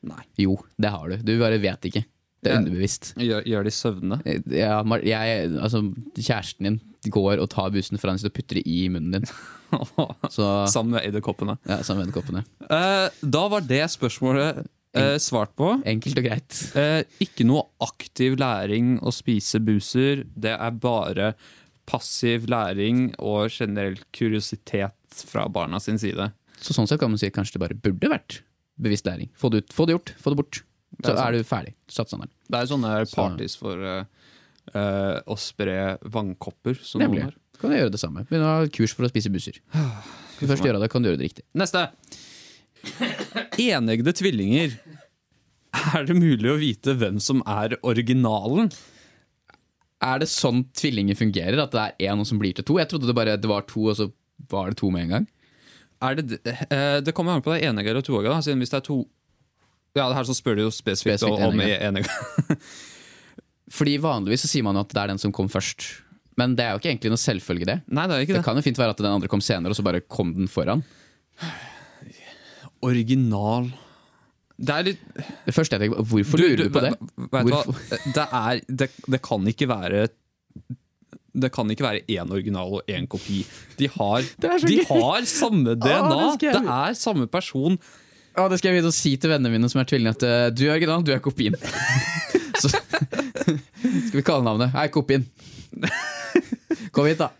Nei. 0.08 0.22
Jo, 0.38 0.56
det 0.78 0.90
har 0.94 1.10
du. 1.10 1.18
Du 1.26 1.34
bare 1.40 1.58
vet 1.62 1.90
ikke. 1.90 2.04
Det 2.38 2.52
er 2.52 2.60
underbevisst. 2.60 3.12
Gjør, 3.18 3.42
gjør 3.50 3.66
det 3.66 3.72
i 3.72 3.76
søvne. 3.76 4.18
Ja, 4.54 4.78
jeg, 5.02 5.48
altså, 5.58 5.82
kjæresten 6.14 6.68
din 6.68 6.80
går 7.10 7.42
og 7.42 7.50
tar 7.50 7.72
bussen 7.74 7.98
fra 7.98 8.14
deg 8.14 8.28
og 8.28 8.34
putter 8.34 8.60
det 8.60 8.64
i 8.70 8.86
munnen 8.92 9.18
din. 9.18 9.30
Så 10.34 10.46
Sammen 10.70 10.96
med 10.96 11.06
edderkoppene. 11.08 11.58
ja, 11.68 11.80
sammen 11.82 12.04
med 12.04 12.08
edderkoppene. 12.08 12.44
Uh, 12.70 13.10
da 13.22 13.44
var 13.50 13.66
det 13.66 13.82
spørsmålet 13.90 14.62
uh, 14.62 15.16
svart 15.22 15.54
på. 15.58 15.74
Enkelt 15.88 16.22
og 16.22 16.28
greit. 16.28 16.60
Uh, 16.78 17.02
ikke 17.22 17.46
noe 17.48 17.66
aktiv 17.84 18.38
læring 18.40 18.96
å 19.02 19.12
spise 19.14 19.60
buser. 19.62 20.22
Det 20.34 20.54
er 20.54 20.78
bare 20.78 21.32
passiv 21.88 22.44
læring 22.52 23.08
og 23.18 23.48
generell 23.54 23.96
kuriositet 24.14 24.92
fra 25.24 25.46
barna 25.48 25.80
sin 25.80 25.98
side. 26.00 26.30
Så 26.60 26.74
sånn 26.76 26.88
sett 26.90 27.00
kan 27.00 27.10
man 27.12 27.20
si 27.20 27.28
at 27.30 27.36
kanskje 27.36 27.56
det 27.56 27.62
bare 27.64 27.78
burde 27.78 28.10
vært 28.12 28.40
bevisst 28.78 29.06
læring. 29.08 29.30
Få 29.38 29.48
det 29.50 29.64
ut, 29.64 29.72
få 29.74 29.86
det 29.88 29.96
gjort, 29.96 30.12
få 30.20 30.32
det 30.34 30.38
bort. 30.42 30.60
Så 30.98 31.06
Det 31.12 31.14
er 31.14 31.26
er 31.28 31.32
du 31.38 31.44
ferdig. 31.46 31.74
Satt 31.88 32.10
standarden. 32.10 32.32
Det 32.48 32.58
er 32.60 32.66
sånne 32.70 32.92
Så- 33.06 33.14
parties 33.16 33.54
for 33.56 33.76
uh, 33.78 34.04
uh, 34.74 35.20
å 35.26 35.36
spre 35.38 35.98
vannkopper. 36.04 36.78
Som 36.82 37.00
noen 37.00 37.10
Nemlig. 37.12 37.24
har. 37.28 37.34
Kan 37.60 37.70
du 37.70 37.76
gjøre 37.76 37.90
det 37.94 38.00
samme. 38.00 38.24
Begynne 38.28 38.46
å 38.48 38.54
ha 38.62 38.68
kurs 38.70 38.92
for 38.94 39.04
å 39.06 39.10
spise 39.10 39.30
busser. 39.34 39.58
Skal 39.72 40.46
du 40.46 40.52
først 40.52 40.64
gjøre 40.66 40.80
det, 40.82 40.90
kan 40.90 41.02
du 41.02 41.08
gjøre 41.10 41.18
det 41.18 41.28
riktig. 41.30 41.44
Neste. 41.58 41.88
Eneggede 43.58 44.12
tvillinger. 44.14 44.76
Er 45.94 46.04
det 46.08 46.16
mulig 46.16 46.48
å 46.50 46.58
vite 46.60 46.94
hvem 46.98 47.18
som 47.22 47.42
er 47.46 47.76
originalen? 47.86 48.70
Er 50.04 50.20
det 50.22 50.28
sånn 50.30 50.62
tvillinger 50.78 51.16
fungerer? 51.18 51.58
At 51.64 51.72
det 51.74 51.84
er 51.84 52.12
én 52.12 52.24
som 52.28 52.38
blir 52.38 52.54
til 52.54 52.66
to? 52.68 52.78
Jeg 52.78 52.90
trodde 52.90 53.08
det 53.10 53.16
bare 53.18 53.36
det 53.40 53.50
var 53.50 53.64
to, 53.66 53.88
og 53.90 53.96
så 53.98 54.06
var 54.50 54.70
det 54.70 54.78
to 54.78 54.90
med 54.94 55.06
en 55.08 55.14
gang. 55.16 55.26
Er 56.06 56.14
det, 56.20 56.38
uh, 56.70 57.00
det 57.02 57.14
kommer 57.16 57.34
an 57.34 57.42
på 57.42 57.50
det 57.50 57.64
er 57.64 57.72
eller 57.74 57.98
og 57.98 58.04
toegger. 58.06 58.36
Siden 58.46 58.60
hvis 58.62 58.70
det 58.70 58.78
er 58.82 58.86
to 58.86 59.00
Ja, 59.96 60.04
her 60.14 60.22
så 60.28 60.36
spør 60.36 60.54
du 60.54 60.62
jo 60.62 60.70
spesifikt, 60.70 61.18
Spesifikt 61.24 61.42
om 61.48 61.58
enegger. 61.58 61.80
enegger. 61.88 62.58
Fordi 63.78 63.96
vanligvis 63.98 64.44
så 64.44 64.50
sier 64.52 64.62
man 64.62 64.76
jo 64.78 64.84
at 64.84 64.92
det 64.94 65.00
er 65.02 65.10
den 65.10 65.18
som 65.18 65.32
kom 65.34 65.48
først. 65.50 65.88
Men 66.38 66.54
det 66.54 66.62
er 66.64 66.76
jo 66.76 66.78
ikke 66.78 66.92
egentlig 66.92 67.10
noe 67.10 67.18
selvfølge, 67.18 67.66
det. 67.66 67.76
Nei, 67.90 68.04
det 68.06 68.14
er 68.14 68.22
ikke 68.22 68.36
Det 68.36 68.42
det. 68.44 68.46
kan 68.46 68.60
jo 68.60 68.62
fint 68.62 68.78
være 68.78 68.94
at 68.94 69.00
den 69.02 69.10
andre 69.10 69.28
kom 69.32 69.42
senere, 69.42 69.74
og 69.74 69.76
så 69.80 69.82
bare 69.82 70.04
kom 70.06 70.30
den 70.36 70.46
foran. 70.46 70.84
Original 72.86 73.72
Det 74.58 74.74
er 74.74 74.86
litt 74.88 75.02
Det 75.46 75.54
første 75.54 75.76
jeg 75.76 75.84
tenker 75.84 76.06
Hvorfor 76.10 76.40
lurer 76.42 76.64
du 76.64 76.72
på 76.74 76.82
det? 76.82 76.90
Vet 77.30 77.46
du 77.46 77.52
hva? 77.52 77.62
Det, 78.16 78.24
er, 78.24 78.62
det, 78.66 78.88
det 79.06 79.20
kan 79.22 79.46
ikke 79.52 79.70
være 79.70 80.08
det 81.38 81.52
kan 81.54 81.70
ikke 81.70 81.84
være 81.84 82.00
én 82.10 82.32
original 82.34 82.72
og 82.80 82.88
én 82.90 83.04
kopi. 83.06 83.44
De 83.78 83.86
har, 83.94 84.24
de 84.66 84.78
har 84.88 85.26
samme 85.28 85.76
DNA! 85.76 86.16
det 86.40 86.50
det 86.56 86.62
er 86.64 86.96
samme 86.98 87.28
person. 87.30 87.78
Ah, 88.34 88.48
det 88.50 88.58
skal 88.58 88.72
jeg 88.72 88.78
begynne 88.78 88.90
å 88.90 88.96
si 88.96 89.12
til 89.20 89.30
vennene 89.30 89.52
mine 89.52 89.70
som 89.70 89.78
er 89.82 89.86
tvillinger, 89.86 90.16
at 90.18 90.26
eh, 90.26 90.48
du 90.54 90.64
er 90.66 90.74
original, 90.74 91.04
du 91.06 91.12
er 91.14 91.22
kopien. 91.22 91.54
så 92.62 92.70
skal 92.72 94.16
vi 94.18 94.24
kalle 94.26 94.46
navnet. 94.46 94.74
Hei, 94.74 94.88
kopien. 94.94 95.28
Kom 96.94 97.06
hit, 97.06 97.22
da. 97.22 97.30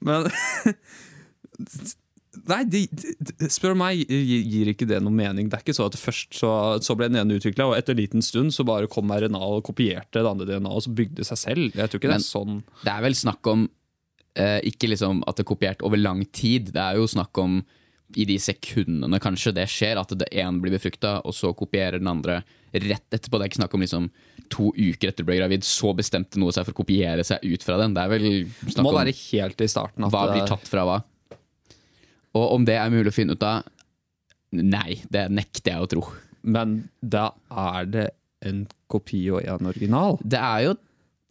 Men 0.00 0.26
Nei, 2.50 2.60
de, 2.66 2.82
de, 2.90 3.48
spør 3.52 3.76
meg, 3.78 4.00
gir, 4.10 4.70
ikke 4.72 4.88
det 4.88 5.00
noe 5.04 5.14
mening. 5.14 5.50
Det 5.50 5.58
er 5.58 5.64
ikke 5.64 5.76
så 5.76 5.86
at 5.90 5.98
først 6.00 6.36
så, 6.40 6.52
så 6.84 6.96
ble 6.98 7.10
den 7.10 7.20
ene 7.20 7.36
utvikla, 7.38 7.68
og 7.70 7.76
etter 7.78 7.94
en 7.94 8.00
liten 8.02 8.24
stund 8.24 8.54
så 8.56 8.66
bare 8.66 8.90
kom 8.90 9.10
RNA 9.12 9.40
og 9.40 9.62
kopierte 9.68 10.18
det 10.22 10.30
andre 10.30 10.48
DNA 10.48 10.72
og 10.72 10.82
så 10.86 10.94
bygde 10.96 11.26
seg 11.26 11.40
selv. 11.40 11.76
Jeg 11.76 11.92
tror 11.92 12.02
ikke 12.02 12.10
Men- 12.12 12.22
det 12.22 12.26
er 12.26 12.32
sånn. 12.32 12.62
Det 12.84 12.94
er 12.94 13.04
vel 13.06 13.18
snakk 13.18 13.52
om 13.52 13.68
eh, 14.38 14.60
ikke 14.70 14.90
liksom 14.92 15.22
at 15.26 15.36
det 15.36 15.44
er 15.44 15.52
kopiert 15.52 15.84
over 15.86 16.00
lang 16.00 16.24
tid. 16.32 16.72
Det 16.74 16.82
er 16.82 16.98
jo 17.00 17.06
snakk 17.10 17.38
om 17.42 17.60
i 18.18 18.24
de 18.26 18.36
sekundene 18.42 19.20
kanskje 19.22 19.52
det 19.54 19.68
skjer, 19.70 20.00
at 20.00 20.12
det 20.18 20.28
ene 20.34 20.62
blir 20.62 20.74
befrukta, 20.74 21.20
og 21.24 21.34
så 21.36 21.52
kopierer 21.54 22.00
den 22.00 22.10
andre 22.10 22.40
rett 22.74 23.06
etterpå. 23.14 23.38
Det 23.38 23.46
er 23.46 23.50
ikke 23.52 23.60
snakk 23.62 23.76
om 23.76 23.84
liksom 23.84 24.08
to 24.50 24.70
uker 24.74 25.12
etter 25.12 25.22
du 25.22 25.28
ble 25.28 25.38
gravid, 25.38 25.66
så 25.66 25.92
bestemte 25.94 26.40
noe 26.42 26.54
seg 26.54 26.66
for 26.66 26.74
å 26.74 26.80
kopiere 26.82 27.22
seg 27.26 27.44
ut 27.46 27.66
fra 27.66 27.78
den. 27.78 27.94
Det 27.94 28.02
er 28.02 28.10
vel 28.10 28.26
snakk 28.26 28.74
snakk 28.74 28.86
må 28.88 28.94
om 28.94 28.98
være 28.98 29.14
helt 29.14 29.62
i 29.62 29.70
starten. 29.70 30.06
At 30.06 30.14
hva 30.14 30.26
blir 30.32 30.48
tatt 30.50 30.70
fra 30.70 30.86
hva. 30.88 30.98
Og 32.38 32.52
om 32.56 32.64
det 32.68 32.76
er 32.78 32.90
mulig 32.92 33.10
å 33.10 33.16
finne 33.16 33.34
ut 33.36 33.42
av 33.46 33.64
Nei, 34.50 34.96
det 35.14 35.28
nekter 35.30 35.76
jeg 35.76 35.84
å 35.84 35.88
tro. 35.90 36.00
Men 36.42 36.88
da 36.98 37.28
er 37.54 37.84
det 37.86 38.06
en 38.46 38.64
kopi 38.90 39.20
og 39.30 39.44
en 39.46 39.68
original. 39.70 40.16
Det 40.26 40.40
er 40.40 40.64
jo 40.68 40.72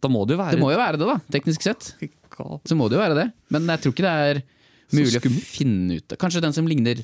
Da 0.00 0.08
må 0.08 0.22
det 0.24 0.36
jo 0.36 0.40
være 0.40 0.56
Det 0.56 0.62
må 0.62 0.70
jo 0.72 0.78
være 0.80 1.00
det, 1.00 1.08
da, 1.10 1.16
teknisk 1.34 1.66
sett. 1.66 1.90
Så 2.64 2.76
må 2.78 2.86
det 2.88 2.96
jo 2.96 3.02
være 3.02 3.18
det. 3.18 3.26
Men 3.52 3.66
jeg 3.68 3.82
tror 3.84 3.92
ikke 3.92 4.06
det 4.06 4.14
er 4.30 4.40
mulig 4.96 5.20
å 5.20 5.32
finne 5.44 5.98
ut 6.00 6.14
av. 6.14 6.20
Kanskje 6.22 6.40
den 6.46 6.56
som 6.56 6.68
ligner 6.70 7.02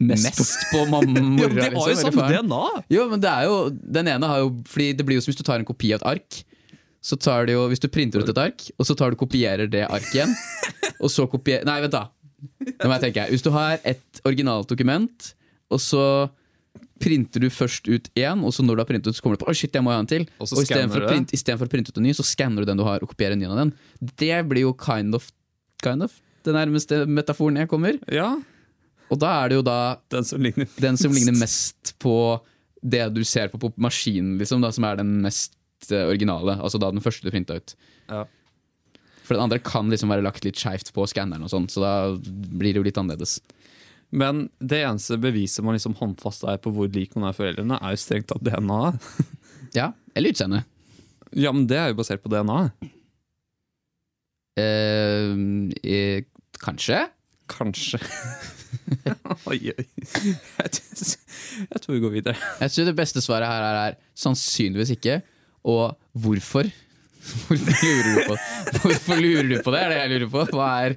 Mest 0.00 0.24
mest, 0.24 0.62
på- 0.72 0.86
mamma 0.88 1.12
Ja, 1.20 1.26
mora. 1.28 1.48
men 1.52 1.58
det 1.60 1.72
var 1.74 1.90
jo 1.90 1.92
liksom, 1.92 2.14
samme. 2.16 2.28
DNA! 2.32 2.84
Jo, 2.96 3.02
men 3.10 3.20
det 3.20 3.28
er 3.28 3.44
jo 3.50 3.56
Den 3.68 4.08
ene 4.08 4.30
har 4.30 4.38
jo 4.40 4.54
Fordi 4.72 4.86
det 4.96 5.04
blir 5.04 5.18
jo 5.18 5.24
som 5.26 5.28
hvis 5.34 5.40
du 5.42 5.44
tar 5.44 5.60
en 5.60 5.68
kopi 5.68 5.90
av 5.92 6.00
et 6.00 6.06
ark. 6.14 6.38
Så 7.04 7.18
tar 7.20 7.44
du 7.44 7.52
jo, 7.52 7.66
Hvis 7.68 7.82
du 7.84 7.88
printer 7.92 8.24
ut 8.24 8.32
et 8.32 8.40
ark, 8.40 8.64
og 8.80 8.88
så 8.88 8.96
tar 8.96 9.12
du 9.12 9.18
kopierer 9.20 9.68
det 9.68 9.84
arket 9.84 10.14
igjen, 10.22 10.32
og 11.04 11.12
så 11.12 11.28
kopierer 11.28 11.68
Nei, 11.68 11.76
vent, 11.84 11.92
da. 11.92 12.06
Nå 12.60 12.88
må 12.88 12.96
jeg 12.96 13.04
tenke. 13.08 13.26
Hvis 13.32 13.44
du 13.44 13.50
har 13.54 13.80
et 13.84 14.20
originalt 14.24 14.70
dokument, 14.70 15.32
og 15.70 15.80
så 15.82 16.04
printer 17.00 17.40
du 17.42 17.48
først 17.52 17.88
ut 17.88 18.08
én, 18.18 18.42
og 18.44 18.52
så 18.52 18.64
når 18.64 18.76
du 18.76 18.82
har 18.82 18.88
printet 18.88 19.10
ut, 19.10 19.16
så 19.16 19.24
kommer 19.24 19.38
du 19.38 19.44
på 19.44 19.50
Å 19.50 19.56
shit, 19.56 19.72
jeg 19.74 19.84
må 19.84 19.92
ha 19.92 20.00
en 20.02 20.08
til. 20.10 20.26
Og 20.38 20.48
Og 20.52 20.62
istedenfor 20.64 21.06
å, 21.06 21.08
print, 21.08 21.32
å 21.32 21.68
printe 21.72 21.92
ut 21.92 22.00
en 22.00 22.06
ny, 22.08 22.12
så 22.16 22.26
skanner 22.26 22.64
du 22.64 22.70
den 22.70 22.80
du 22.80 22.84
har, 22.86 23.02
og 23.02 23.12
kopierer 23.12 23.36
en 23.36 23.40
ny 23.40 23.48
av 23.48 23.56
den. 23.62 23.72
Det 24.20 24.34
blir 24.50 24.66
jo 24.68 24.74
kind 24.76 25.16
of, 25.16 25.30
kind 25.84 26.04
of 26.04 26.16
den 26.44 26.56
nærmeste 26.56 27.04
metaforen 27.08 27.60
jeg 27.60 27.68
kommer. 27.68 27.98
Ja, 28.12 28.34
Og 29.10 29.18
da 29.18 29.32
er 29.42 29.50
det 29.50 29.56
jo 29.58 29.64
da 29.66 29.78
den 30.12 30.24
som 30.24 30.42
ligner 30.44 30.68
den 30.80 30.96
som 31.00 31.12
ligner 31.12 31.34
mest 31.36 31.94
på 31.98 32.14
det 32.80 33.02
du 33.12 33.24
ser 33.28 33.50
på 33.52 33.58
på 33.60 33.72
maskinen, 33.76 34.38
liksom, 34.40 34.62
da, 34.62 34.70
som 34.72 34.86
er 34.88 35.00
den 35.00 35.18
mest 35.24 35.56
eh, 35.90 36.06
originale. 36.06 36.54
Altså 36.62 36.78
da 36.80 36.92
den 36.94 37.02
første 37.04 37.26
du 37.26 37.32
printa 37.32 37.58
ut. 37.58 37.74
Ja. 38.08 38.22
For 39.30 39.38
den 39.38 39.44
andre 39.44 39.60
kan 39.62 39.86
liksom 39.86 40.10
være 40.10 40.24
lagt 40.26 40.42
litt 40.42 40.58
skeivt 40.58 40.88
på 40.90 41.04
skanneren, 41.06 41.44
og 41.46 41.52
sånn, 41.52 41.68
så 41.70 41.78
da 41.84 41.92
blir 42.18 42.74
det 42.74 42.80
jo 42.80 42.86
litt 42.88 42.98
annerledes. 42.98 43.36
Men 44.10 44.48
det 44.58 44.80
eneste 44.82 45.20
beviset 45.22 45.62
man 45.62 45.76
liksom 45.76 45.94
håndfast 46.00 46.42
er 46.50 46.58
på 46.58 46.72
hvor 46.74 46.90
lik 46.90 47.14
man 47.14 47.28
er 47.28 47.36
foreldrene, 47.36 47.78
er 47.78 47.94
jo 47.94 48.00
strengt 48.02 48.26
tatt 48.32 48.42
DNA. 48.42 48.82
Ja, 49.70 49.92
Eller 50.18 50.34
utseende. 50.34 50.64
Ja, 51.38 51.52
men 51.54 51.68
det 51.70 51.76
er 51.78 51.92
jo 51.92 52.00
basert 52.00 52.24
på 52.24 52.30
DNA. 52.32 52.56
Eh, 54.58 55.30
eh, 55.86 56.26
kanskje? 56.58 57.04
Kanskje. 57.54 58.00
jeg 61.70 61.78
tror 61.78 61.94
vi 61.94 62.02
går 62.02 62.16
videre. 62.16 62.34
Jeg 62.64 62.74
tror 62.74 62.90
det 62.90 62.98
beste 62.98 63.22
svaret 63.22 63.46
her 63.46 63.62
er, 63.68 63.78
er 63.92 63.94
sannsynligvis 64.18 64.90
ikke. 64.96 65.20
Og 65.70 65.94
hvorfor? 66.18 66.66
Hvorfor 67.46 67.74
lurer 67.84 68.06
du 68.06 68.20
på 68.24 68.36
Hvorfor 68.80 69.20
lurer 69.20 69.48
du 69.50 69.56
på 69.60 69.72
det? 69.74 69.80
Er 69.84 69.92
det 69.92 69.98
jeg 69.98 70.12
lurer 70.12 70.30
på? 70.32 70.60
Er, 70.64 70.94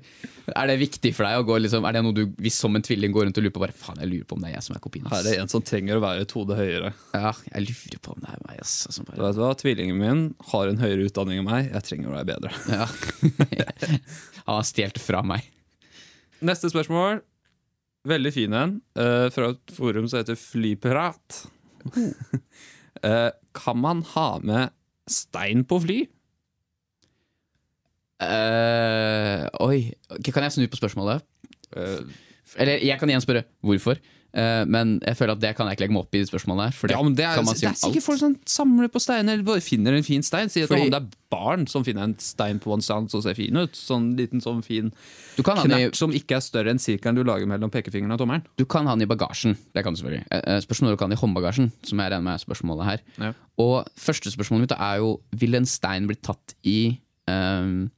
er 0.54 0.70
det 0.70 0.76
viktig 0.80 1.12
for 1.18 1.28
deg 1.28 1.42
å 1.42 1.46
gå 1.48 1.58
liksom, 1.66 1.88
Er 1.88 1.98
det 1.98 2.04
noe 2.06 2.16
du, 2.16 2.22
hvis 2.44 2.60
som 2.64 2.78
en 2.78 2.86
tvilling 2.86 3.12
går 3.16 3.28
rundt 3.28 3.40
og 3.42 3.46
lurer 3.46 3.56
på 3.58 3.64
bare, 3.64 3.76
Faen, 3.76 4.00
jeg 4.00 4.12
lurer 4.12 4.30
på 4.30 4.38
om 4.38 4.44
det 4.46 4.52
er 4.52 4.56
jeg 4.56 4.66
som 4.68 4.78
er 4.78 4.84
kopien. 4.84 5.10
Her 5.12 5.20
er 5.20 5.28
det 5.28 5.34
en 5.42 5.52
som 5.52 5.66
trenger 5.66 6.00
å 6.00 6.04
være 6.04 6.24
et 6.24 6.36
hode 6.38 6.58
høyere. 6.60 6.94
Ja, 7.12 7.34
jeg 7.50 7.66
lurer 7.68 8.00
på 8.06 8.16
om 8.16 8.24
det 8.24 8.32
er 8.32 8.46
meg. 8.48 8.62
Ass. 8.64 8.76
Altså, 8.90 9.06
Du 9.10 9.20
vet 9.20 9.42
hva, 9.42 9.52
Tvillingen 9.60 10.00
min 10.00 10.24
har 10.54 10.72
en 10.72 10.82
høyere 10.84 11.10
utdanning 11.10 11.42
enn 11.42 11.50
meg. 11.50 11.70
Jeg 11.74 11.88
trenger 11.90 12.12
å 12.12 12.16
være 12.16 12.30
bedre. 12.32 12.56
ja. 12.72 12.88
Han 14.48 14.58
har 14.60 14.68
stjålet 14.68 15.00
fra 15.00 15.24
meg. 15.28 15.52
Neste 16.44 16.72
spørsmål. 16.72 17.22
Veldig 18.08 18.32
fin 18.36 18.56
en. 18.60 18.78
Uh, 19.00 19.30
fra 19.32 19.54
et 19.54 19.76
forum 19.76 20.08
som 20.12 20.20
heter 20.20 20.40
Flyprat. 20.40 21.44
Uh, 21.96 23.30
kan 23.60 23.80
man 23.80 24.04
ha 24.16 24.30
med 24.44 24.74
stein 25.10 25.64
på 25.68 25.80
fly? 25.84 26.00
Uh, 28.24 29.48
oi, 29.66 29.80
kan 30.30 30.46
jeg 30.46 30.56
snu 30.56 30.68
på 30.72 30.80
spørsmålet? 30.80 31.26
Uh, 31.76 32.06
Eller 32.62 32.84
jeg 32.86 33.00
kan 33.00 33.10
igjen 33.10 33.24
spørre 33.24 33.44
hvorfor. 33.66 34.00
Eh, 34.34 34.64
men 34.66 34.96
jeg 35.06 35.14
føler 35.20 35.36
at 35.36 35.42
det 35.44 35.52
kan 35.54 35.68
jeg 35.70 35.78
ikke 35.78 35.84
legge 35.84 35.94
meg 35.94 36.06
opp 36.08 36.16
i 36.18 36.22
det 36.24 36.30
spørsmålet 36.32 36.66
her. 36.66 36.74
For 36.74 36.90
det, 36.90 36.96
ja, 36.98 37.10
det 37.20 37.26
er, 37.26 37.36
kan 37.38 37.46
man 37.46 37.58
si 37.58 37.66
det 37.68 37.70
er 37.70 37.78
sikkert 37.78 38.06
folk 38.08 38.20
som 38.22 38.32
samler 38.50 38.90
på 38.90 39.02
steiner, 39.04 39.36
eller 39.38 39.46
bare 39.46 39.62
finner 39.62 39.94
en 39.94 40.06
fin 40.08 40.26
stein. 40.26 40.50
Si 40.50 40.64
at 40.66 40.72
Fordi- 40.72 40.90
det 40.90 40.98
er 40.98 41.20
barn 41.34 41.68
som 41.70 41.86
finner 41.86 42.04
en 42.08 42.16
stein 42.18 42.60
på 42.62 42.74
en 42.74 42.82
stand 42.82 43.12
som 43.14 43.22
ser 43.22 43.38
fin 43.38 43.56
ut. 43.58 43.78
Sånn 43.78 44.16
liten 44.18 44.42
sånn 44.42 44.64
fin 44.66 44.92
Du 45.38 45.44
kan, 45.46 45.58
ha 45.58 45.64
den 45.64 45.72
i, 45.78 45.82
knert 45.86 45.96
som 45.98 46.12
ikke 46.12 46.38
er 46.38 46.42
større 46.46 46.74
enn 46.74 46.82
sirkelen 46.82 47.16
du 47.16 47.24
lager 47.24 47.46
mellom 47.50 47.70
pekefingeren 47.74 48.14
og 48.14 48.20
tommelen. 48.24 48.44
du 48.58 48.66
kan 48.66 48.86
ha 48.90 48.96
den 48.98 49.06
i 49.06 49.10
bagasjen. 49.10 49.56
Det 49.74 49.84
kan 49.84 49.94
du 49.94 50.02
selvfølgelig. 50.02 50.26
Eh, 50.32 50.42
eh, 50.56 50.62
Spørsmålet 50.66 50.98
du 50.98 50.98
kan 50.98 51.12
i 51.12 51.16
håndbagasjen, 51.22 51.72
som 51.84 52.00
jeg 52.00 52.12
regner 52.12 52.24
med 52.24 52.34
er 52.34 52.46
spørsmålet 52.46 52.86
her. 52.86 53.00
Ja. 53.20 53.34
Og 53.58 53.86
første 53.98 54.34
spørsmålet 54.34 54.66
mitt 54.66 54.78
er 54.80 54.98
jo 54.98 55.20
Vil 55.38 55.54
en 55.56 55.66
stein 55.66 56.08
bli 56.08 56.16
tatt 56.16 56.56
i 56.66 56.98
um, 57.28 57.92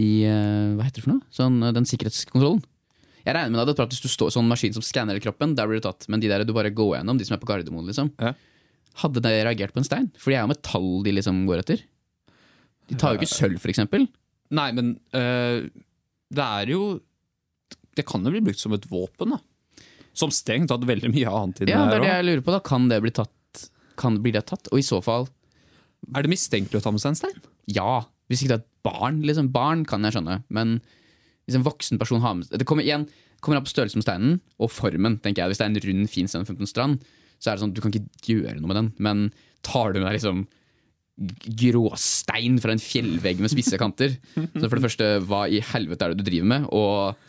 I 0.00 0.24
Hva 0.26 0.86
heter 0.86 0.98
det 0.98 1.04
for 1.04 1.12
noe? 1.14 1.22
Sånn, 1.30 1.60
den 1.74 1.86
sikkerhetskontrollen. 1.86 2.62
Jeg 3.30 3.36
regner 3.38 3.54
med 3.54 3.62
at 3.62 3.78
det 3.78 3.86
hvis 3.94 4.02
du 4.04 4.10
står 4.10 4.32
sånn 4.34 4.48
maskin 4.50 4.74
som 4.74 4.82
skanner 4.84 5.20
kroppen, 5.22 5.54
der 5.58 5.68
blir 5.70 5.78
du 5.80 5.86
tatt. 5.86 6.06
Men 6.10 6.22
de 6.22 6.28
der 6.30 6.42
du 6.46 6.52
bare 6.56 6.72
går 6.74 6.96
gjennom, 6.98 7.18
de 7.20 7.26
som 7.28 7.36
er 7.36 7.42
på 7.42 7.48
Gardermoen, 7.50 7.86
liksom. 7.88 8.10
Ja. 8.20 8.34
Hadde 9.04 9.22
de 9.22 9.32
reagert 9.46 9.72
på 9.76 9.80
en 9.80 9.86
stein? 9.86 10.08
For 10.18 10.32
det 10.32 10.40
er 10.40 10.44
jo 10.44 10.50
metall 10.50 10.88
de 11.06 11.12
liksom 11.14 11.44
går 11.48 11.62
etter. 11.62 11.84
De 12.90 12.98
tar 12.98 13.14
jo 13.14 13.20
ikke 13.22 13.30
sølv, 13.30 13.60
for 13.62 13.70
eksempel. 13.70 14.08
Nei, 14.58 14.66
men 14.74 14.96
øh, 15.14 15.68
det 16.34 16.46
er 16.46 16.72
jo 16.72 16.80
Det 17.94 18.02
kan 18.08 18.24
jo 18.26 18.32
bli 18.34 18.40
brukt 18.42 18.58
som 18.58 18.74
et 18.74 18.86
våpen, 18.90 19.36
da. 19.36 19.38
Som 20.16 20.32
strengt 20.34 20.72
tatt 20.72 20.82
veldig 20.88 21.12
mye 21.14 21.30
annet 21.30 21.60
i 21.62 21.68
det 21.68 21.74
Ja, 21.76 21.84
det 21.86 22.00
er 22.00 22.02
det 22.02 22.10
jeg 22.16 22.26
lurer 22.26 22.42
på. 22.48 22.54
da 22.56 22.58
Kan 22.66 22.88
det 22.90 22.98
bli 23.04 23.12
tatt? 23.14 23.62
Kan, 24.00 24.18
blir 24.24 24.34
det 24.34 24.42
tatt? 24.50 24.66
Og 24.74 24.80
i 24.82 24.86
så 24.86 24.98
fall, 25.04 25.28
Er 26.16 26.26
det 26.26 26.32
mistenkelig 26.32 26.80
å 26.80 26.82
ta 26.82 26.90
med 26.90 27.02
seg 27.04 27.14
en 27.14 27.20
stein? 27.22 27.38
ja. 27.70 28.00
Hvis 28.30 28.44
ikke 28.44 28.50
det 28.52 28.58
er 28.60 28.62
et 28.62 28.82
barn. 28.86 29.16
Liksom, 29.26 29.48
barn 29.50 29.80
kan 29.90 30.04
jeg 30.06 30.14
skjønne, 30.14 30.36
men 30.54 30.76
hvis 31.50 31.58
en 31.58 31.66
voksen 31.66 31.98
person 32.00 32.22
har 32.22 32.38
med 32.38 32.54
Det 32.54 32.66
kommer 32.68 32.86
igjen 32.86 33.08
kommer 33.40 33.60
an 33.60 33.66
på 33.66 33.72
størrelsen 33.72 34.02
på 34.02 34.06
steinen 34.06 34.38
og 34.60 34.72
formen. 34.72 35.18
tenker 35.24 35.42
jeg 35.42 35.52
Hvis 35.52 35.60
det 35.60 35.66
er 35.66 35.72
en 35.72 35.84
rund, 35.86 36.08
fin 36.12 36.28
stein 36.28 36.46
en 36.46 36.68
strand, 36.68 37.04
så 37.40 37.50
er 37.50 37.56
det 37.56 37.64
sånn 37.64 37.74
du 37.74 37.80
kan 37.80 37.92
ikke 37.92 38.08
gjøre 38.28 38.58
noe 38.60 38.68
med 38.70 38.76
den. 38.78 38.90
Men 39.00 39.22
tar 39.66 39.92
du 39.92 40.00
med 40.00 40.10
deg 40.10 40.18
liksom 40.18 40.46
gråstein 41.60 42.56
fra 42.62 42.72
en 42.72 42.80
fjellvegg 42.80 43.42
med 43.44 43.52
spisse 43.52 43.76
kanter 43.76 44.14
Så 44.32 44.62
for 44.70 44.78
det 44.78 44.84
første, 44.86 45.08
hva 45.28 45.42
i 45.52 45.58
helvete 45.60 46.06
er 46.06 46.14
det 46.14 46.22
du 46.22 46.30
driver 46.30 46.48
med? 46.48 46.68
Og 46.72 47.26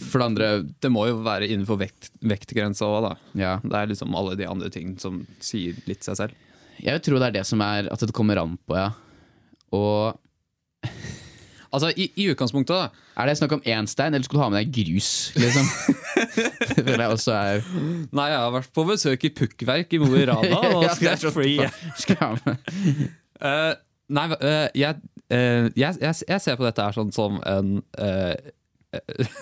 for 0.00 0.22
det 0.22 0.28
andre 0.30 0.48
Det 0.80 0.88
må 0.88 1.02
jo 1.10 1.18
være 1.26 1.50
innenfor 1.50 1.76
vekt, 1.82 2.08
vektgrensa 2.24 2.88
òg, 2.88 3.10
da. 3.10 3.12
ja, 3.36 3.52
Det 3.60 3.76
er 3.76 3.92
liksom 3.92 4.16
alle 4.16 4.38
de 4.40 4.48
andre 4.48 4.70
ting 4.72 4.94
som 5.02 5.20
sier 5.44 5.76
litt 5.90 6.06
seg 6.06 6.16
selv. 6.16 6.46
Jeg 6.80 7.02
tror 7.04 7.20
det 7.20 7.28
er 7.28 7.38
det 7.40 7.46
som 7.48 7.60
er 7.60 7.90
at 7.92 8.00
det 8.00 8.16
kommer 8.16 8.40
an 8.40 8.56
på, 8.64 8.78
ja. 8.78 8.88
Og 9.76 10.16
Altså, 11.70 11.92
i, 11.94 12.08
i 12.18 12.26
utgangspunktet, 12.32 12.74
da. 12.74 13.06
er 13.22 13.28
det 13.30 13.36
snakk 13.38 13.52
om 13.54 13.62
én 13.62 13.86
stein, 13.90 14.14
eller 14.14 14.26
skulle 14.26 14.40
du 14.40 14.44
ha 14.44 14.50
med 14.50 14.64
deg 14.64 14.72
grus? 14.74 15.10
Liksom? 15.38 15.68
det 16.74 16.82
føler 16.82 17.04
jeg 17.04 17.14
også 17.14 17.36
er 17.36 17.68
Nei, 18.16 18.26
jeg 18.32 18.40
har 18.42 18.54
vært 18.56 18.72
på 18.74 18.84
besøk 18.88 19.26
i 19.28 19.30
pukkverk 19.38 19.94
i 19.94 20.00
Mo 20.02 20.10
i 20.18 20.24
Rana. 20.26 20.58
Og 20.74 20.86
Ja, 20.88 20.96
skal 20.98 21.34
free. 21.34 21.58
Jeg 21.62 22.30
med? 22.44 22.70
Eh, 23.40 23.70
nei, 24.12 24.24
uh, 24.36 24.66
jeg, 24.76 24.98
uh, 25.32 25.68
jeg, 25.72 25.94
jeg, 25.96 26.16
jeg 26.28 26.42
ser 26.44 26.58
på 26.60 26.66
dette 26.66 26.84
her 26.84 26.92
sånn 26.92 27.08
som 27.16 27.38
en 27.48 27.78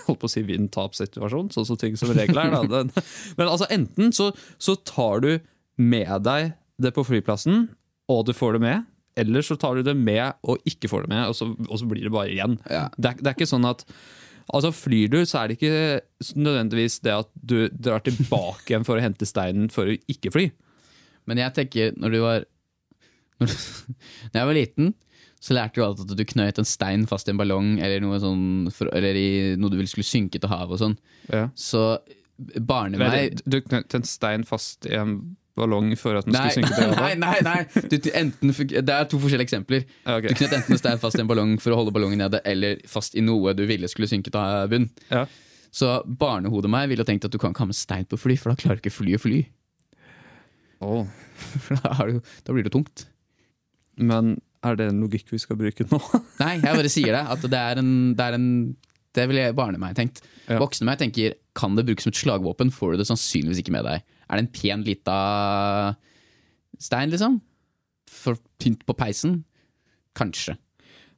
Holdt 0.06 0.20
på 0.20 0.28
å 0.28 0.30
si 0.30 0.44
vinn-tap-situasjon, 0.46 1.48
sånn 1.50 1.66
som 1.66 1.78
ting 1.80 1.96
som 1.98 2.12
regel 2.14 2.38
er. 2.38 2.52
Da. 2.68 2.84
Men 3.40 3.48
altså, 3.48 3.66
enten 3.74 4.12
så, 4.14 4.28
så 4.62 4.76
tar 4.86 5.24
du 5.24 5.30
med 5.80 6.12
deg 6.28 6.52
det 6.78 6.92
på 6.94 7.02
flyplassen, 7.08 7.64
og 8.12 8.26
du 8.28 8.34
får 8.36 8.58
det 8.58 8.62
med. 8.68 8.86
Eller 9.18 9.44
så 9.44 9.56
tar 9.60 9.78
du 9.78 9.86
det 9.86 9.96
med 9.98 10.38
og 10.46 10.62
ikke 10.68 10.90
får 10.90 11.06
det 11.06 11.12
med, 11.14 11.26
og 11.30 11.36
så, 11.36 11.50
og 11.68 11.76
så 11.80 11.88
blir 11.90 12.06
det 12.06 12.14
bare 12.14 12.32
igjen. 12.34 12.56
Ja. 12.70 12.86
Det, 12.96 13.12
er, 13.12 13.20
det 13.20 13.32
er 13.32 13.38
ikke 13.38 13.50
sånn 13.50 13.68
at 13.68 13.84
Altså 14.48 14.70
Flyr 14.72 15.10
du, 15.12 15.18
så 15.28 15.42
er 15.42 15.50
det 15.50 15.58
ikke 15.58 16.30
nødvendigvis 16.40 17.02
det 17.04 17.12
at 17.12 17.28
du 17.36 17.66
drar 17.68 18.00
tilbake 18.00 18.72
igjen 18.72 18.86
for 18.88 18.96
å 18.96 19.02
hente 19.04 19.28
steinen 19.28 19.68
for 19.72 19.90
å 19.90 19.96
ikke 20.08 20.32
fly. 20.32 20.46
Men 21.28 21.42
jeg 21.42 21.52
tenker, 21.58 21.92
når 22.00 22.14
du 22.14 22.18
var 22.22 22.46
Når, 23.38 23.52
når 24.32 24.38
jeg 24.40 24.48
var 24.48 24.56
liten, 24.56 24.94
så 25.38 25.54
lærte 25.54 25.78
du 25.78 25.84
alltid 25.84 26.14
at 26.14 26.18
du 26.18 26.24
knøt 26.32 26.58
en 26.58 26.66
stein 26.66 27.04
fast 27.10 27.28
i 27.28 27.34
en 27.34 27.38
ballong, 27.38 27.76
eller 27.84 28.00
noe 28.02 28.18
sånn 28.22 28.70
Eller 28.88 29.18
i 29.18 29.28
noe 29.60 29.70
du 29.70 29.76
ville 29.78 29.90
skulle 29.90 30.08
synke 30.08 30.40
til 30.40 30.50
havet 30.50 30.78
og 30.78 30.82
sånn. 30.82 30.96
Så 31.54 31.82
barne 32.62 32.98
meg 33.00 33.42
Du 33.44 33.60
knøt 33.62 33.94
en 33.98 34.06
stein 34.06 34.46
fast 34.48 34.88
i 34.88 34.96
en 34.98 35.18
ballong 35.58 35.90
for 36.00 36.18
at 36.18 36.28
den 36.28 36.36
Nei, 36.36 36.46
skulle 36.54 36.68
synke 36.68 36.78
til 36.78 36.94
nei, 37.02 37.10
nei, 37.20 37.34
nei. 37.46 37.58
Du, 37.90 37.96
du, 37.98 38.08
enten, 38.16 38.54
det 38.54 38.94
er 38.94 39.10
to 39.10 39.20
forskjellige 39.22 39.48
eksempler. 39.50 39.84
Okay. 40.04 40.30
Du 40.30 40.40
knøt 40.40 40.56
enten 40.60 40.76
en 40.76 40.80
stein 40.80 41.02
fast 41.02 41.18
i 41.18 41.24
en 41.24 41.30
ballong 41.30 41.56
for 41.62 41.74
å 41.74 41.82
holde 41.82 41.94
ballongen 41.94 42.22
nede, 42.22 42.40
eller 42.48 42.80
fast 42.88 43.18
i 43.18 43.24
noe 43.24 43.54
du 43.58 43.64
ville 43.68 43.90
skulle 43.90 44.10
synke 44.10 44.32
til 44.34 44.72
bunn. 44.72 44.88
Ja. 45.12 45.26
Så 45.74 45.98
barnehodet 46.06 46.70
meg 46.72 46.88
ville 46.92 47.04
tenkt 47.06 47.26
at 47.28 47.34
du 47.34 47.38
kan 47.40 47.52
ikke 47.52 47.66
ha 47.66 47.70
med 47.70 47.78
stein 47.78 48.08
på 48.08 48.18
fly, 48.20 48.38
for 48.40 48.52
da 48.52 48.60
klarer 48.60 48.80
ikke 48.80 48.94
fly 48.94 49.16
å 49.18 49.22
fly. 49.22 49.44
Åh. 50.84 51.06
Da, 51.70 51.92
det 52.02 52.18
da 52.42 52.54
blir 52.54 52.66
det 52.66 52.72
tungt. 52.74 53.04
Men 53.98 54.36
er 54.66 54.78
det 54.78 54.88
en 54.90 55.02
logikk 55.04 55.30
vi 55.30 55.38
skal 55.38 55.58
bruke 55.58 55.86
nå? 55.86 56.00
Nei, 56.42 56.56
jeg 56.58 56.78
bare 56.80 56.90
sier 56.90 57.14
det. 57.14 57.24
At 57.34 57.44
det 57.46 57.60
er 57.60 57.80
en 57.82 57.92
Det, 58.18 58.24
er 58.24 58.36
en, 58.38 58.48
det 59.14 59.26
ville 59.30 59.44
barnet 59.58 59.82
meg 59.82 59.94
tenkt. 59.98 60.22
Ja. 60.48 60.58
Voksne 60.62 60.88
meg 60.88 60.98
tenker 61.02 61.36
kan 61.58 61.78
det 61.78 61.86
brukes 61.86 62.06
som 62.06 62.14
et 62.14 62.18
slagvåpen, 62.20 62.72
får 62.74 62.94
du 62.94 63.02
det 63.02 63.08
sannsynligvis 63.08 63.62
ikke 63.62 63.74
med 63.74 63.86
deg. 63.86 64.04
Er 64.28 64.36
det 64.38 64.44
en 64.46 64.52
pen 64.52 64.84
lita 64.86 65.18
stein, 66.78 67.10
liksom? 67.12 67.40
For 68.08 68.38
pynt 68.60 68.84
på 68.88 68.96
peisen? 68.98 69.42
Kanskje. 70.18 70.56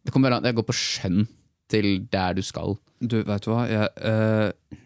Det 0.04 0.12
kommer 0.14 0.32
an 0.36 0.42
Det 0.44 0.54
går 0.56 0.66
på 0.68 0.76
skjønn 0.76 1.26
til 1.70 2.06
der 2.10 2.34
du 2.38 2.42
skal. 2.42 2.76
Du, 3.00 3.20
vet 3.24 3.44
du 3.46 3.50
hva? 3.52 3.64
Jeg, 3.70 3.88
uh, 4.04 4.76